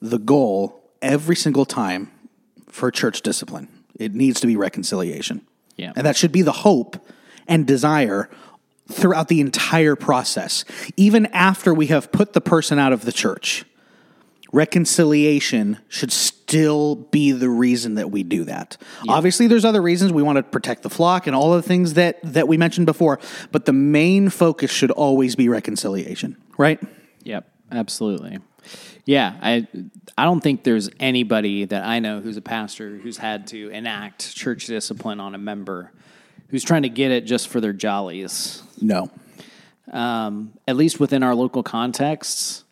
the 0.00 0.18
goal 0.18 0.82
every 1.00 1.36
single 1.36 1.64
time 1.66 2.10
for 2.68 2.90
church 2.90 3.22
discipline. 3.22 3.68
It 3.94 4.12
needs 4.12 4.40
to 4.40 4.48
be 4.48 4.56
reconciliation. 4.56 5.46
Yeah. 5.76 5.92
And 5.96 6.06
that 6.06 6.16
should 6.16 6.32
be 6.32 6.42
the 6.42 6.52
hope 6.52 6.96
and 7.46 7.66
desire 7.66 8.28
throughout 8.90 9.28
the 9.28 9.40
entire 9.40 9.96
process. 9.96 10.64
Even 10.96 11.26
after 11.26 11.72
we 11.72 11.86
have 11.88 12.12
put 12.12 12.32
the 12.32 12.40
person 12.40 12.78
out 12.78 12.92
of 12.92 13.04
the 13.04 13.12
church, 13.12 13.64
reconciliation 14.52 15.78
should 15.88 16.12
still 16.12 16.94
be 16.96 17.32
the 17.32 17.48
reason 17.48 17.94
that 17.94 18.10
we 18.10 18.22
do 18.22 18.44
that. 18.44 18.76
Obviously 19.08 19.46
there's 19.46 19.64
other 19.64 19.80
reasons 19.80 20.12
we 20.12 20.22
want 20.22 20.36
to 20.36 20.42
protect 20.42 20.82
the 20.82 20.90
flock 20.90 21.26
and 21.26 21.34
all 21.34 21.54
of 21.54 21.62
the 21.62 21.66
things 21.66 21.94
that 21.94 22.18
that 22.22 22.46
we 22.46 22.58
mentioned 22.58 22.86
before, 22.86 23.18
but 23.50 23.64
the 23.64 23.72
main 23.72 24.28
focus 24.28 24.70
should 24.70 24.90
always 24.90 25.34
be 25.34 25.48
reconciliation, 25.48 26.36
right? 26.58 26.78
Yep, 27.24 27.48
absolutely. 27.70 28.38
Yeah, 29.04 29.36
I 29.40 29.66
I 30.16 30.24
don't 30.24 30.40
think 30.40 30.64
there's 30.64 30.90
anybody 31.00 31.64
that 31.64 31.84
I 31.84 31.98
know 31.98 32.20
who's 32.20 32.36
a 32.36 32.42
pastor 32.42 32.98
who's 32.98 33.18
had 33.18 33.46
to 33.48 33.68
enact 33.70 34.34
church 34.34 34.66
discipline 34.66 35.20
on 35.20 35.34
a 35.34 35.38
member 35.38 35.92
who's 36.48 36.62
trying 36.62 36.82
to 36.82 36.88
get 36.88 37.10
it 37.10 37.24
just 37.24 37.48
for 37.48 37.60
their 37.60 37.72
jollies. 37.72 38.62
No. 38.80 39.10
Um, 39.90 40.52
at 40.68 40.76
least 40.76 41.00
within 41.00 41.22
our 41.22 41.34
local 41.34 41.62
contexts, 41.62 42.64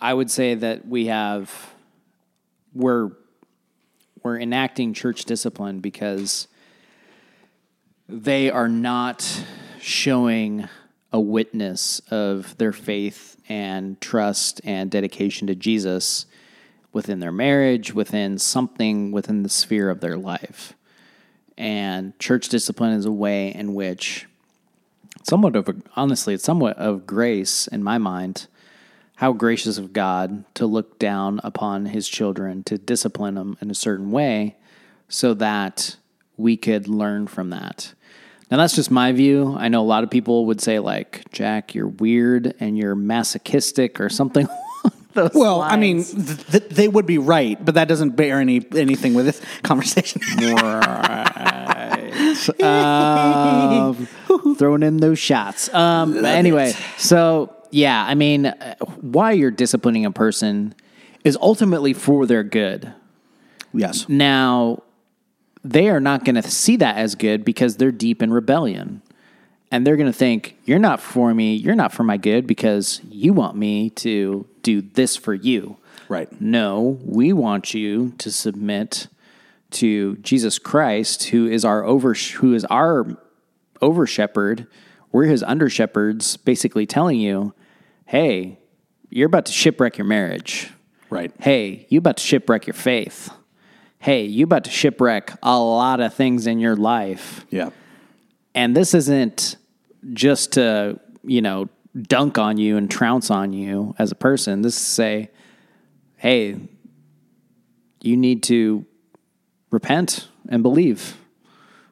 I 0.00 0.14
would 0.14 0.30
say 0.30 0.54
that 0.54 0.86
we 0.86 1.06
have 1.06 1.72
we're 2.74 3.10
we're 4.22 4.38
enacting 4.38 4.92
church 4.92 5.24
discipline 5.24 5.80
because 5.80 6.48
they 8.08 8.50
are 8.50 8.68
not 8.68 9.44
showing 9.80 10.68
a 11.12 11.20
witness 11.20 12.00
of 12.10 12.56
their 12.58 12.72
faith 12.72 13.36
and 13.48 14.00
trust 14.00 14.60
and 14.64 14.90
dedication 14.90 15.46
to 15.46 15.54
Jesus 15.54 16.26
within 16.92 17.20
their 17.20 17.32
marriage, 17.32 17.92
within 17.94 18.38
something 18.38 19.12
within 19.12 19.42
the 19.42 19.48
sphere 19.48 19.90
of 19.90 20.00
their 20.00 20.16
life. 20.16 20.74
And 21.58 22.18
church 22.18 22.48
discipline 22.48 22.92
is 22.92 23.06
a 23.06 23.12
way 23.12 23.54
in 23.54 23.74
which 23.74 24.26
somewhat 25.22 25.56
of 25.56 25.68
a, 25.68 25.76
honestly, 25.94 26.34
it's 26.34 26.44
somewhat 26.44 26.76
of 26.78 27.06
grace 27.06 27.66
in 27.66 27.82
my 27.82 27.98
mind. 27.98 28.46
How 29.16 29.32
gracious 29.32 29.78
of 29.78 29.92
God 29.92 30.44
to 30.54 30.66
look 30.66 30.98
down 30.98 31.40
upon 31.42 31.86
his 31.86 32.08
children, 32.08 32.62
to 32.64 32.76
discipline 32.76 33.34
them 33.34 33.56
in 33.60 33.70
a 33.70 33.74
certain 33.74 34.10
way 34.10 34.56
so 35.08 35.32
that 35.34 35.96
we 36.36 36.56
could 36.56 36.88
learn 36.88 37.26
from 37.26 37.50
that. 37.50 37.94
Now, 38.50 38.58
that's 38.58 38.76
just 38.76 38.90
my 38.90 39.12
view. 39.12 39.56
I 39.58 39.68
know 39.68 39.80
a 39.80 39.84
lot 39.84 40.04
of 40.04 40.10
people 40.10 40.46
would 40.46 40.60
say, 40.60 40.78
like, 40.78 41.24
Jack, 41.32 41.74
you're 41.74 41.88
weird 41.88 42.54
and 42.60 42.78
you're 42.78 42.94
masochistic 42.94 44.00
or 44.00 44.08
something. 44.08 44.46
Well, 45.32 45.62
I 45.62 45.76
mean, 45.76 46.04
th- 46.04 46.46
th- 46.46 46.68
they 46.68 46.88
would 46.88 47.06
be 47.06 47.16
right, 47.16 47.56
but 47.64 47.76
that 47.76 47.88
doesn't 47.88 48.16
bear 48.16 48.38
any 48.38 48.60
anything 48.76 49.14
with 49.14 49.24
this 49.24 49.40
conversation. 49.62 50.20
throwing 54.58 54.82
in 54.82 54.98
those 54.98 55.18
shots. 55.18 55.72
Um, 55.72 56.22
anyway, 56.22 56.74
so 56.98 57.50
yeah, 57.70 58.04
I 58.06 58.14
mean, 58.14 58.44
uh, 58.44 58.74
why 59.00 59.32
you're 59.32 59.50
disciplining 59.50 60.04
a 60.04 60.10
person 60.10 60.74
is 61.24 61.38
ultimately 61.40 61.94
for 61.94 62.26
their 62.26 62.42
good. 62.42 62.92
yes. 63.72 64.06
Now, 64.08 64.82
they 65.70 65.88
are 65.88 66.00
not 66.00 66.24
going 66.24 66.36
to 66.36 66.42
see 66.42 66.76
that 66.76 66.96
as 66.96 67.14
good 67.14 67.44
because 67.44 67.76
they're 67.76 67.92
deep 67.92 68.22
in 68.22 68.32
rebellion. 68.32 69.02
And 69.70 69.84
they're 69.84 69.96
going 69.96 70.10
to 70.10 70.16
think, 70.16 70.56
you're 70.64 70.78
not 70.78 71.00
for 71.00 71.34
me, 71.34 71.56
you're 71.56 71.74
not 71.74 71.92
for 71.92 72.04
my 72.04 72.16
good 72.16 72.46
because 72.46 73.00
you 73.08 73.32
want 73.32 73.56
me 73.56 73.90
to 73.90 74.46
do 74.62 74.80
this 74.80 75.16
for 75.16 75.34
you. 75.34 75.76
Right. 76.08 76.40
No, 76.40 77.00
we 77.04 77.32
want 77.32 77.74
you 77.74 78.12
to 78.18 78.30
submit 78.30 79.08
to 79.72 80.16
Jesus 80.18 80.60
Christ, 80.60 81.24
who 81.24 81.46
is 81.46 81.64
our 81.64 81.84
over 81.84 82.14
who 82.14 82.54
is 82.54 82.64
our 82.66 83.16
over 83.82 84.06
shepherd. 84.06 84.68
We're 85.10 85.24
his 85.24 85.42
under 85.42 85.68
shepherds, 85.68 86.36
basically 86.36 86.86
telling 86.86 87.18
you, 87.18 87.52
hey, 88.06 88.60
you're 89.10 89.26
about 89.26 89.46
to 89.46 89.52
shipwreck 89.52 89.98
your 89.98 90.06
marriage. 90.06 90.70
Right. 91.10 91.32
Hey, 91.40 91.86
you 91.88 91.98
about 91.98 92.18
to 92.18 92.22
shipwreck 92.22 92.66
your 92.66 92.74
faith. 92.74 93.30
Hey, 94.06 94.22
you 94.22 94.44
about 94.44 94.62
to 94.62 94.70
shipwreck 94.70 95.36
a 95.42 95.58
lot 95.58 95.98
of 95.98 96.14
things 96.14 96.46
in 96.46 96.60
your 96.60 96.76
life. 96.76 97.44
Yeah. 97.50 97.70
And 98.54 98.76
this 98.76 98.94
isn't 98.94 99.56
just 100.12 100.52
to, 100.52 101.00
you 101.24 101.42
know, 101.42 101.68
dunk 102.00 102.38
on 102.38 102.56
you 102.56 102.76
and 102.76 102.88
trounce 102.88 103.32
on 103.32 103.52
you 103.52 103.96
as 103.98 104.12
a 104.12 104.14
person. 104.14 104.62
This 104.62 104.76
is 104.76 104.84
to 104.84 104.90
say, 104.92 105.30
hey, 106.18 106.56
you 108.00 108.16
need 108.16 108.44
to 108.44 108.86
repent 109.72 110.28
and 110.48 110.62
believe, 110.62 111.16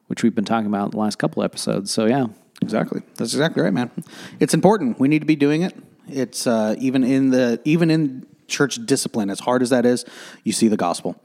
which 0.07 0.23
we've 0.23 0.37
been 0.37 0.45
talking 0.45 0.69
about 0.69 0.85
in 0.85 0.91
the 0.93 0.99
last 0.99 1.19
couple 1.19 1.43
episodes. 1.43 1.91
So, 1.91 2.07
yeah. 2.07 2.27
Exactly. 2.63 3.03
That's 3.17 3.33
exactly 3.33 3.61
right, 3.61 3.73
man. 3.73 3.91
It's 4.39 4.55
important. 4.55 5.01
We 5.01 5.09
need 5.09 5.23
to 5.23 5.27
be 5.27 5.35
doing 5.35 5.63
it. 5.63 5.75
It's 6.07 6.47
uh, 6.47 6.77
even 6.79 7.03
in 7.03 7.31
the 7.31 7.61
even 7.65 7.91
in 7.91 8.25
church 8.47 8.77
discipline, 8.87 9.31
as 9.31 9.41
hard 9.41 9.63
as 9.63 9.71
that 9.71 9.85
is, 9.85 10.05
you 10.45 10.53
see 10.53 10.69
the 10.69 10.77
gospel. 10.77 11.21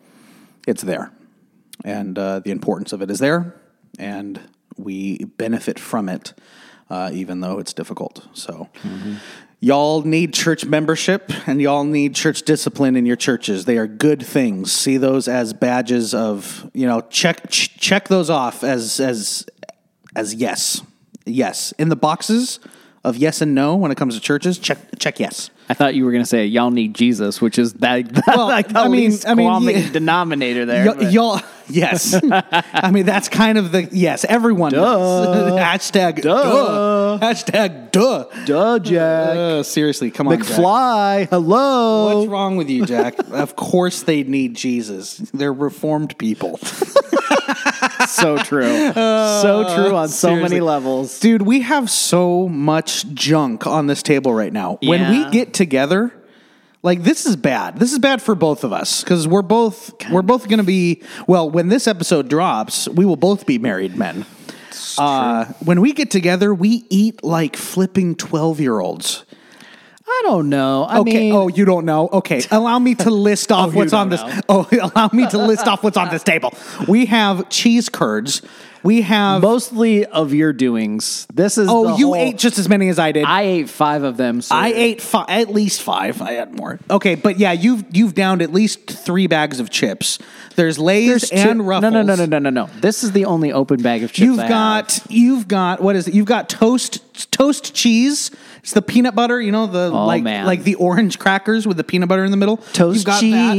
It's 0.70 0.84
there, 0.84 1.12
and 1.84 2.16
uh, 2.20 2.42
the 2.42 2.52
importance 2.52 2.94
of 2.94 3.02
it 3.02 3.10
is 3.10 3.18
there, 3.18 3.60
and 3.98 4.40
we 4.78 5.26
benefit 5.26 5.80
from 5.80 6.08
it, 6.08 6.34
uh, 6.92 7.10
even 7.12 7.40
though 7.40 7.58
it's 7.58 7.74
difficult. 7.74 8.28
So. 8.34 8.70
Y'all 9.62 10.04
need 10.04 10.34
church 10.34 10.64
membership 10.64 11.34
and 11.46 11.62
y'all 11.62 11.84
need 11.84 12.16
church 12.16 12.44
discipline 12.44 12.96
in 12.96 13.06
your 13.06 13.18
churches. 13.18 13.66
They 13.66 13.78
are 13.78 13.88
good 13.88 14.26
things. 14.26 14.72
See 14.72 14.96
those 14.96 15.28
as 15.28 15.52
badges 15.52 16.14
of, 16.14 16.72
you 16.74 16.88
know, 16.88 17.02
check 17.10 17.50
ch- 17.50 17.76
check 17.78 18.08
those 18.08 18.30
off 18.30 18.64
as 18.64 19.02
as 19.02 19.46
as 20.16 20.34
yes. 20.34 20.82
Yes. 21.26 21.74
In 21.74 21.90
the 21.90 21.98
boxes 21.98 22.62
of 23.10 23.18
yes 23.18 23.42
and 23.42 23.54
no 23.54 23.76
when 23.76 23.92
it 23.92 23.98
comes 23.98 24.16
to 24.16 24.22
churches, 24.22 24.58
check 24.58 24.78
check 24.98 25.20
yes. 25.20 25.50
I 25.68 25.74
thought 25.74 25.94
you 25.96 26.06
were 26.06 26.12
going 26.12 26.24
to 26.24 26.30
say 26.30 26.46
y'all 26.46 26.72
need 26.72 26.94
Jesus, 26.96 27.42
which 27.42 27.60
is 27.60 27.74
that, 27.86 28.24
Well, 28.28 28.48
like 28.48 28.70
the 28.70 28.80
I 28.80 28.88
mean- 28.88 29.12
I 29.28 29.34
mean, 29.36 29.70
yeah. 29.70 29.92
denominator 29.92 30.66
there. 30.66 30.96
Y- 30.96 31.10
y'all, 31.10 31.42
yes. 31.70 32.20
I 32.74 32.92
mean, 32.92 33.06
that's 33.06 33.30
kind 33.30 33.58
of 33.58 33.72
the 33.72 33.88
yes. 33.92 34.26
Everyone 34.26 34.72
does. 34.72 35.52
Hashtag 35.92 36.22
duh. 36.22 37.20
Hashtag 37.22 37.92
duh. 37.92 38.26
Duh, 38.46 38.80
Jack. 38.80 39.38
Uh, 39.38 39.64
seriously, 39.64 40.12
come 40.12 40.28
on, 40.28 40.38
Jack. 40.38 40.48
McFly, 40.48 41.30
hello. 41.30 42.20
What's 42.20 42.30
wrong 42.30 42.58
with 42.58 42.70
you, 42.70 42.86
Jack? 42.86 43.20
of 43.32 43.56
course 43.56 44.04
they 44.04 44.24
need 44.24 44.56
Jesus. 44.56 45.18
They're 45.34 45.54
reformed 45.54 46.18
people. 46.18 46.58
so 48.08 48.38
true. 48.38 48.92
so 48.94 49.76
true 49.76 49.96
on 49.96 50.10
so 50.10 50.36
many 50.36 50.60
levels. 50.60 51.20
Dude, 51.20 51.42
we 51.42 51.62
have 51.62 51.90
so 51.90 52.48
much 52.48 53.08
junk 53.14 53.68
on 53.68 53.88
this 53.88 54.04
table 54.04 54.34
right 54.34 54.54
now. 54.54 54.78
When 54.82 55.12
we 55.12 55.30
get 55.32 55.54
together, 55.54 56.14
like 56.82 57.04
this 57.04 57.26
is 57.26 57.36
bad. 57.36 57.78
This 57.78 57.92
is 57.92 58.00
bad 58.00 58.22
for 58.22 58.36
both 58.36 58.64
of 58.64 58.72
us 58.74 59.04
because 59.04 59.28
we're 59.28 59.42
both 59.42 59.94
we're 60.12 60.22
both 60.22 60.48
going 60.48 60.60
to 60.60 60.64
be 60.66 61.04
well. 61.28 61.50
When 61.50 61.68
this 61.70 61.88
episode 61.88 62.30
drops, 62.30 62.88
we 62.90 63.06
will 63.06 63.16
both 63.18 63.46
be 63.46 63.58
married 63.58 63.96
men. 63.98 64.26
Uh, 64.98 65.46
when 65.64 65.82
we 65.82 65.94
get 65.94 66.12
together, 66.12 66.54
we 66.54 66.86
eat 66.90 67.24
like 67.24 67.56
flipping 67.56 68.16
twelve 68.16 68.60
year 68.60 68.80
olds. 68.80 69.26
I 70.12 70.22
don't 70.26 70.50
know. 70.50 70.84
I 70.86 71.00
Okay. 71.00 71.14
mean, 71.20 71.34
oh, 71.34 71.48
you 71.50 71.66
don't 71.66 71.86
know? 71.86 72.10
Okay. 72.12 72.42
Allow 72.50 72.80
me 72.80 72.96
to 72.96 73.12
list 73.12 73.52
off 73.58 73.72
you 73.72 73.78
what's 73.78 73.94
on 73.94 74.10
this. 74.10 74.22
know. 74.22 74.40
Oh, 74.50 74.68
allow 74.72 75.10
me 75.14 75.28
to 75.30 75.38
list 75.38 75.68
off 75.68 75.84
what's 75.84 75.98
on 75.98 76.10
this 76.10 76.24
table. 76.24 76.52
We 76.88 77.06
have 77.06 77.48
cheese 77.50 77.90
curds. 77.90 78.42
We 78.84 79.02
have. 79.02 79.42
mostly 79.42 80.06
of 80.06 80.34
your 80.34 80.54
doings. 80.54 81.28
This 81.34 81.58
is 81.58 81.68
oh, 81.70 81.98
you 81.98 82.08
whole- 82.08 82.16
ate 82.16 82.38
just 82.38 82.58
as 82.60 82.70
many 82.70 82.90
as 82.90 83.00
I 83.00 83.12
did. 83.12 83.26
I 83.26 83.42
ate 83.44 83.70
five 83.70 84.04
of 84.04 84.18
them. 84.18 84.42
So 84.42 84.56
I 84.56 84.68
ate 84.70 85.02
fi- 85.02 85.26
at 85.28 85.50
least 85.50 85.82
five. 85.82 86.22
I 86.22 86.34
had 86.34 86.54
more. 86.56 86.80
Okay, 86.90 87.16
but 87.16 87.40
yeah, 87.40 87.52
you've 87.52 87.84
you've 87.92 88.16
downed 88.16 88.42
at 88.42 88.54
least 88.54 88.90
three 88.90 89.28
bags 89.28 89.60
of 89.60 89.70
chips. 89.70 90.20
There's 90.56 90.78
Lay's 90.80 91.30
Two- 91.30 91.36
and 91.36 91.68
Ruffles. 91.68 91.92
No, 91.92 92.02
no, 92.02 92.16
no, 92.16 92.16
no, 92.16 92.26
no, 92.26 92.40
no, 92.40 92.50
no. 92.50 92.70
This 92.82 93.04
is 93.04 93.12
the 93.12 93.26
only 93.26 93.52
open 93.52 93.82
bag 93.82 94.04
of 94.04 94.12
chips. 94.12 94.26
You've 94.26 94.40
I 94.40 94.48
got 94.50 94.92
have. 94.94 95.08
you've 95.12 95.48
got 95.48 95.82
what 95.82 95.96
is 95.96 96.08
it? 96.08 96.14
You've 96.14 96.26
got 96.26 96.50
toast 96.50 97.32
toast 97.32 97.74
cheese. 97.74 98.32
It's 98.60 98.74
the 98.74 98.82
peanut 98.82 99.16
butter. 99.16 99.40
You 99.42 99.52
know 99.52 99.68
the 99.68 99.90
Oh, 99.94 100.06
like 100.06 100.22
man. 100.24 100.46
like 100.46 100.64
the 100.64 100.76
orange 100.76 101.18
crackers 101.20 101.66
with 101.66 101.78
the 101.78 101.84
peanut 101.84 102.10
butter 102.10 102.24
in 102.26 102.32
the 102.32 102.38
middle. 102.38 102.58
toast 102.58 103.06
got 103.06 103.22
that. 103.22 103.54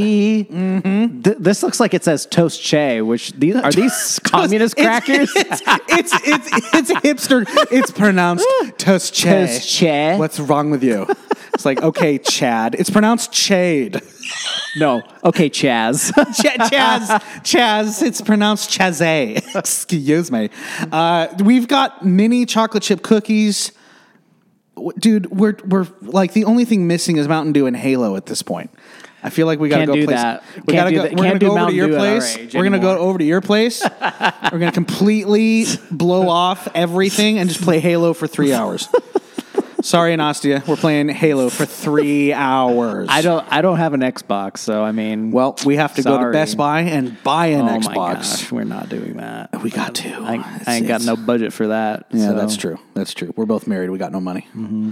Th- 1.25 1.37
this 1.39 1.63
looks 1.63 1.81
like 1.81 1.95
it 1.95 2.05
says 2.05 2.27
toast 2.27 2.63
che, 2.63 3.01
which 3.03 3.33
these 3.33 3.57
are 3.57 3.73
these 3.73 4.19
communist 4.25 4.79
It's- 4.79 4.87
crackers. 5.05 5.33
It's, 5.35 5.63
it's 5.89 6.13
it's 6.27 6.75
it's 6.75 6.93
hipster. 7.01 7.47
It's 7.73 7.91
pronounced 7.91 8.47
toast 8.79 9.15
che. 9.15 9.47
Toast 9.47 9.69
che. 9.79 10.17
What's 10.19 10.39
wrong 10.39 10.71
with 10.71 10.83
you? 10.85 11.07
It's 11.55 11.65
like 11.65 11.83
okay, 11.83 12.19
Chad. 12.19 12.75
It's 12.79 12.91
pronounced 12.91 13.33
chade. 13.33 14.01
no, 14.79 15.03
okay, 15.25 15.51
Chaz. 15.51 16.13
Ch- 16.35 16.71
Chaz, 16.71 17.09
Chaz. 17.43 18.03
It's 18.03 18.21
pronounced 18.21 18.71
Chazé. 18.71 19.43
Excuse 19.57 20.31
me. 20.31 20.51
Uh, 20.93 21.27
we've 21.43 21.67
got 21.69 22.05
mini 22.05 22.47
chocolate 22.47 22.83
chip 22.83 23.03
cookies. 23.03 23.73
Dude, 24.99 25.31
we're 25.31 25.57
we're 25.67 25.87
like 26.03 26.33
the 26.33 26.45
only 26.45 26.65
thing 26.65 26.87
missing 26.87 27.17
is 27.17 27.29
Mountain 27.29 27.53
Dew 27.53 27.67
and 27.67 27.77
Halo 27.77 28.17
at 28.17 28.27
this 28.27 28.43
point. 28.43 28.71
I 29.23 29.29
feel 29.29 29.47
like 29.47 29.59
we 29.59 29.69
gotta 29.69 29.83
Can't 29.83 29.89
go 29.89 29.95
do 29.97 30.05
place. 30.07 30.17
that. 30.17 30.43
We 30.55 30.55
Can't 30.55 30.67
gotta 30.73 30.93
go. 30.93 31.03
that. 31.03 31.11
We're 31.13 31.17
gonna 31.17 31.29
Can't 31.31 31.41
go 31.41 31.59
over 31.59 31.71
to 31.71 31.77
your 31.77 31.89
Dew 31.89 31.95
at 31.95 32.01
our 32.01 32.07
place. 32.21 32.55
We're 32.55 32.65
gonna 32.65 32.79
go 32.79 32.99
over 32.99 33.19
to 33.19 33.25
your 33.25 33.41
place. 33.43 33.83
we're 34.01 34.59
gonna 34.59 34.73
completely 34.73 35.67
blow 35.91 36.29
off 36.29 36.69
everything 36.75 37.39
and 37.39 37.51
just 37.51 37.61
play 37.63 37.81
Halo 37.81 38.15
for 38.15 38.27
three 38.27 38.53
hours. 38.55 38.89
Sorry, 39.83 40.15
Anastia, 40.15 40.67
we're 40.67 40.77
playing 40.77 41.09
Halo 41.09 41.49
for 41.49 41.65
three 41.65 42.33
hours. 42.33 43.09
I 43.11 43.23
don't. 43.23 43.47
I 43.51 43.63
don't 43.63 43.79
have 43.79 43.95
an 43.95 44.01
Xbox, 44.01 44.59
so 44.59 44.83
I 44.85 44.93
mean, 44.93 45.31
Well, 45.31 45.57
we 45.65 45.77
have 45.77 45.95
to 45.95 46.03
go 46.03 46.11
to 46.17 46.23
Sorry. 46.23 46.33
Best 46.33 46.57
Buy 46.57 46.81
and 46.83 47.23
buy 47.23 47.47
an 47.47 47.69
oh 47.69 47.79
Xbox. 47.79 47.85
my 47.95 48.15
gosh, 48.15 48.53
we're 48.53 48.65
not 48.65 48.89
doing 48.89 49.17
that. 49.17 49.63
We 49.63 49.71
got 49.71 49.95
to. 49.97 50.09
I, 50.11 50.35
It's- 50.35 50.69
I 50.69 50.75
ain't 50.77 50.87
got 50.87 51.01
it's- 51.01 51.07
no 51.07 51.17
budget 51.17 51.53
for 51.53 51.69
that. 51.69 52.07
Yeah, 52.11 52.29
so. 52.29 52.35
that's 52.35 52.57
true. 52.57 52.79
That's 52.95 53.15
true. 53.15 53.33
We're 53.37 53.47
both 53.47 53.67
married. 53.67 53.91
We 53.91 53.99
got 53.99 54.13
no 54.13 54.21
money. 54.21 54.47
Mm-hmm. 54.57 54.91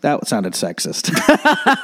That 0.00 0.26
sounded 0.26 0.54
sexist. 0.54 1.10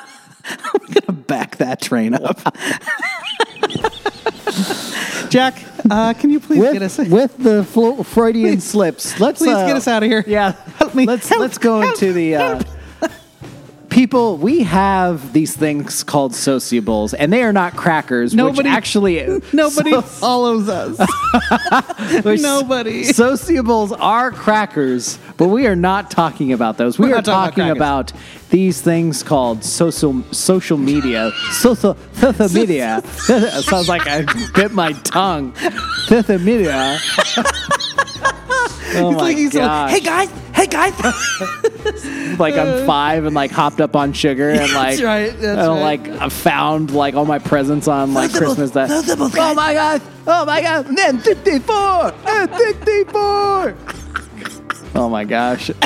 I'm 0.48 0.86
gonna 0.92 1.18
back 1.20 1.56
that 1.56 1.80
train 1.80 2.14
up. 2.14 2.40
Jack, 5.28 5.62
uh, 5.90 6.14
can 6.14 6.30
you 6.30 6.40
please 6.40 6.62
get 6.72 6.82
us? 6.82 6.98
With, 6.98 7.08
with 7.10 7.36
the 7.38 7.64
Flo- 7.64 8.02
Freudian 8.02 8.60
slips, 8.60 9.18
let's 9.20 9.38
please 9.38 9.54
uh, 9.54 9.66
get 9.66 9.76
us 9.76 9.88
out 9.88 10.02
of 10.02 10.08
here. 10.08 10.24
Yeah, 10.26 10.52
Help 10.76 10.94
me. 10.94 11.04
Let's 11.06 11.28
Help. 11.28 11.40
let's 11.40 11.58
go 11.58 11.80
Help. 11.80 11.94
into 11.94 12.12
the 12.12 12.36
uh, 12.36 12.62
people. 13.96 14.36
We 14.36 14.62
have 14.62 15.32
these 15.32 15.56
things 15.56 16.04
called 16.04 16.34
sociables, 16.34 17.14
and 17.14 17.32
they 17.32 17.42
are 17.42 17.52
not 17.52 17.74
crackers. 17.76 18.34
Nobody- 18.34 18.58
which 18.58 18.66
actually 18.66 19.16
Nobody 19.54 19.90
so- 19.92 20.02
follows 20.02 20.68
us. 20.68 20.98
nobody. 22.42 23.04
Sociables 23.04 23.92
are 23.92 24.30
crackers, 24.30 25.18
but 25.38 25.48
we 25.48 25.66
are 25.66 25.74
not 25.74 26.10
talking 26.10 26.52
about 26.52 26.76
those. 26.76 26.98
We 26.98 27.08
We're 27.08 27.16
are 27.16 27.22
talking 27.22 27.64
talking 27.64 27.70
about 27.70 28.10
about 28.10 28.20
these 28.50 28.82
things 28.82 29.22
called 29.22 29.64
social 29.64 30.22
social 30.30 30.76
media. 30.76 31.32
Social 31.52 31.96
social 32.12 32.48
media. 32.50 33.02
Sounds 33.06 33.88
like 33.88 34.06
I 34.06 34.26
bit 34.54 34.72
my 34.72 34.92
tongue. 35.04 35.54
Social 36.04 36.38
media. 36.38 36.98
Oh 38.98 39.12
my 39.12 39.18
like 39.18 39.36
he's 39.36 39.54
like, 39.54 39.90
hey 39.90 40.00
guys, 40.00 40.30
hey 40.56 40.66
guys. 40.66 40.98
like 42.38 42.54
I'm 42.54 42.86
five 42.86 43.24
and 43.24 43.34
like 43.34 43.50
hopped 43.50 43.80
up 43.80 43.94
on 43.94 44.12
sugar 44.12 44.50
and 44.50 44.72
like 44.72 44.98
right, 45.00 45.30
that's 45.38 45.68
and, 45.68 45.80
like 45.80 46.08
I 46.08 46.28
found 46.30 46.90
like 46.92 47.14
all 47.14 47.26
my 47.26 47.38
presents 47.38 47.86
on 47.86 48.14
like 48.14 48.32
Christmas 48.32 48.70
Day. 48.70 48.86
Oh 48.88 49.54
my 49.54 49.74
god! 49.74 50.02
Oh 50.26 50.44
my 50.44 50.62
god! 50.62 50.86
Then 50.96 51.18
54! 51.18 52.10
Then 52.24 52.48
54! 52.48 53.76
Oh 54.94 55.08
my 55.10 55.24
gosh. 55.24 55.70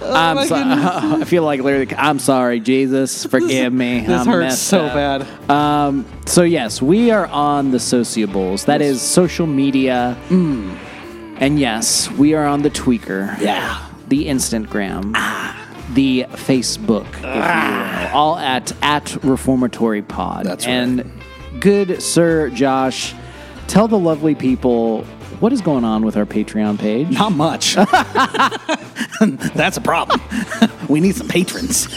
I'm 0.00 0.36
my 0.36 0.46
so- 0.46 0.54
I 0.56 1.24
feel 1.24 1.42
like 1.42 1.60
literally, 1.60 1.92
I'm 1.96 2.20
sorry, 2.20 2.60
Jesus, 2.60 3.24
forgive 3.24 3.72
me. 3.72 4.00
This 4.00 4.20
I'm 4.20 4.26
hurts 4.26 4.44
messed 4.52 4.62
so 4.68 4.84
up. 4.84 4.94
bad. 4.94 5.50
Um, 5.50 6.06
so 6.24 6.42
yes, 6.42 6.80
we 6.80 7.10
are 7.10 7.26
on 7.26 7.72
the 7.72 7.80
sociables. 7.80 8.66
That 8.66 8.80
is 8.80 9.02
social 9.02 9.46
media. 9.46 10.16
And 10.30 11.58
yes, 11.58 12.10
we 12.12 12.34
are 12.34 12.46
on 12.46 12.62
the 12.62 12.70
tweaker. 12.70 13.38
Yeah. 13.40 13.87
The 14.08 14.26
Instantgram. 14.26 15.12
The 15.94 16.26
Facebook, 16.30 17.06
if 17.14 17.22
you 17.22 18.08
will. 18.10 18.16
All 18.16 18.36
at 18.36 18.72
at 18.82 19.22
Reformatory 19.24 20.02
Pod. 20.02 20.44
That's 20.46 20.66
right. 20.66 20.72
And 20.72 21.10
good 21.60 22.02
Sir 22.02 22.50
Josh, 22.50 23.14
tell 23.68 23.88
the 23.88 23.98
lovely 23.98 24.34
people 24.34 25.02
what 25.40 25.52
is 25.52 25.60
going 25.60 25.84
on 25.84 26.04
with 26.04 26.16
our 26.16 26.26
Patreon 26.26 26.78
page. 26.78 27.10
Not 27.10 27.32
much. 27.32 27.74
That's 29.54 29.76
a 29.76 29.80
problem. 29.80 30.20
we 30.88 31.00
need 31.00 31.16
some 31.16 31.28
patrons. 31.28 31.88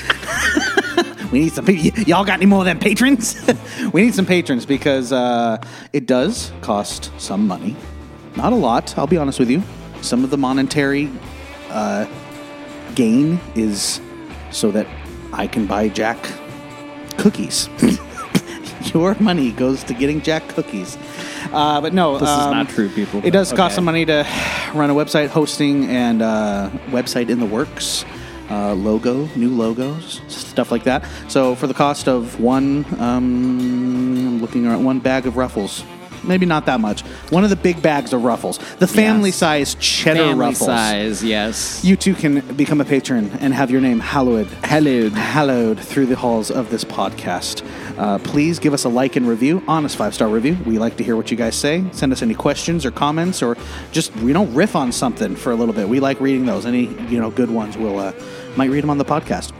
we 1.32 1.39
need 1.41 1.51
some. 1.53 1.66
y- 1.66 1.91
Y'all 2.07 2.24
got 2.26 2.34
any 2.39 2.45
more 2.45 2.64
than 2.64 2.80
patrons? 2.80 3.36
we 3.93 4.01
need 4.03 4.14
some 4.16 4.26
patrons 4.26 4.66
because 4.66 5.12
uh, 5.12 5.57
it 5.93 6.05
does 6.05 6.51
cost 6.62 7.12
some 7.18 7.45
money. 7.47 7.76
Not 8.36 8.53
a 8.53 8.55
lot. 8.55 8.97
I'll 8.97 9.07
be 9.07 9.18
honest 9.18 9.39
with 9.39 9.49
you. 9.49 9.62
Some 10.01 10.24
of 10.24 10.30
the 10.30 10.38
monetary 10.38 11.09
uh, 11.72 12.07
gain 12.95 13.39
is 13.55 14.01
so 14.51 14.72
that 14.72 14.88
I 15.34 15.47
can 15.47 15.65
buy 15.65 15.89
Jack 15.89 16.17
cookies. 17.17 17.69
Your 18.93 19.15
money 19.19 19.51
goes 19.51 19.84
to 19.86 19.93
getting 19.93 20.22
Jack 20.22 20.47
cookies. 20.49 20.97
Uh, 21.51 21.80
but 21.82 21.93
no, 21.93 22.13
This 22.17 22.24
is 22.30 22.36
um, 22.36 22.51
not 22.51 22.69
true, 22.69 22.89
people, 22.89 23.22
It 23.24 23.32
does 23.32 23.53
cost 23.53 23.76
some 23.76 23.86
money 23.86 24.05
to 24.05 24.26
run 24.74 24.89
a 24.89 24.93
website 24.93 25.28
hosting 25.28 25.86
and 25.86 26.22
uh, 26.22 26.69
website 26.88 27.30
in 27.30 27.39
the 27.39 27.45
works, 27.45 28.03
uh, 28.49 28.74
logo, 28.74 29.28
new 29.36 29.49
logos, 29.49 30.22
stuff 30.28 30.72
like 30.72 30.84
that. 30.84 31.05
So 31.28 31.55
for 31.55 31.67
the 31.67 31.74
cost 31.74 32.07
of 32.07 32.39
one, 32.39 32.86
um, 32.99 33.59
I'm 33.59 34.41
looking 34.41 34.65
at 34.67 34.80
one 34.80 34.99
bag 34.99 35.26
of 35.26 35.38
Ruffles, 35.38 35.84
maybe 36.24 36.45
not 36.45 36.65
that 36.65 36.80
much. 36.80 37.01
One 37.30 37.43
of 37.43 37.49
the 37.49 37.55
big 37.55 37.82
bags 37.82 38.13
of 38.13 38.24
Ruffles, 38.24 38.59
the 38.80 38.88
family 38.88 39.30
Yes. 39.30 39.38
size 39.38 39.76
cheddar 39.76 40.19
Family 40.19 40.34
Ruffles. 40.39 40.65
size, 40.67 41.24
yes. 41.24 41.84
You 41.84 41.95
too 41.95 42.13
can 42.13 42.39
become 42.55 42.82
a 42.82 42.86
patron 42.86 43.32
and 43.39 43.53
have 43.53 43.72
your 43.72 43.82
name 43.82 43.99
hallowed, 43.99 44.47
Hallowed. 44.63 45.13
hallowed 45.13 45.80
through 45.80 46.07
the 46.07 46.15
halls 46.15 46.51
of 46.51 46.69
this 46.69 46.84
podcast. 46.84 47.63
Uh, 47.97 48.17
please 48.19 48.59
give 48.59 48.74
us 48.74 48.84
a 48.84 48.89
like 48.89 49.15
and 49.15 49.28
review, 49.28 49.61
honest 49.67 49.95
five 49.95 50.13
star 50.13 50.28
review. 50.28 50.57
We 50.65 50.80
like 50.80 50.97
to 50.97 51.03
hear 51.03 51.15
what 51.15 51.30
you 51.32 51.38
guys 51.38 51.55
say. 51.55 51.84
Send 51.91 52.11
us 52.11 52.22
any 52.22 52.34
questions 52.34 52.86
or 52.86 52.91
comments, 52.91 53.41
or 53.43 53.57
just 53.91 54.15
you 54.17 54.34
know 54.34 54.45
riff 54.45 54.76
on 54.76 54.91
something 54.91 55.36
for 55.36 55.51
a 55.51 55.55
little 55.55 55.74
bit. 55.74 55.88
We 55.88 55.99
like 55.99 56.19
reading 56.19 56.45
those. 56.45 56.65
Any 56.65 56.86
you 57.09 57.19
know 57.19 57.30
good 57.32 57.49
ones, 57.51 57.78
we'll 57.78 57.99
uh, 57.99 58.13
might 58.55 58.69
read 58.69 58.82
them 58.84 58.89
on 58.89 58.97
the 58.97 59.05
podcast. 59.05 59.51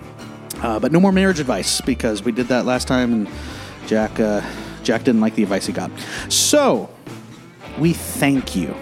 Uh, 0.64 0.80
but 0.80 0.92
no 0.92 1.00
more 1.00 1.12
marriage 1.12 1.40
advice 1.40 1.82
because 1.82 2.24
we 2.24 2.32
did 2.32 2.48
that 2.50 2.66
last 2.66 2.88
time, 2.88 3.14
and 3.14 3.30
Jack 3.88 4.20
uh, 4.20 4.42
Jack 4.84 5.04
didn't 5.04 5.22
like 5.22 5.36
the 5.36 5.44
advice 5.44 5.66
he 5.66 5.74
got. 5.74 5.92
So 6.30 6.90
we 7.80 7.94
thank 7.94 8.56
you 8.56 8.76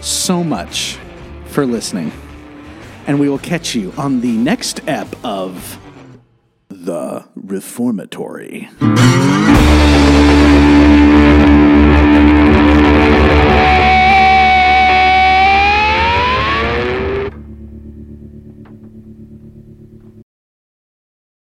so 0.00 0.44
much 0.44 0.98
for 1.46 1.66
listening, 1.66 2.12
and 3.06 3.18
we 3.18 3.28
will 3.28 3.38
catch 3.38 3.74
you 3.74 3.92
on 3.96 4.20
the 4.20 4.32
next 4.32 4.80
ep 4.86 5.08
of 5.24 5.78
the 6.68 7.26
Reformatory. 7.34 8.68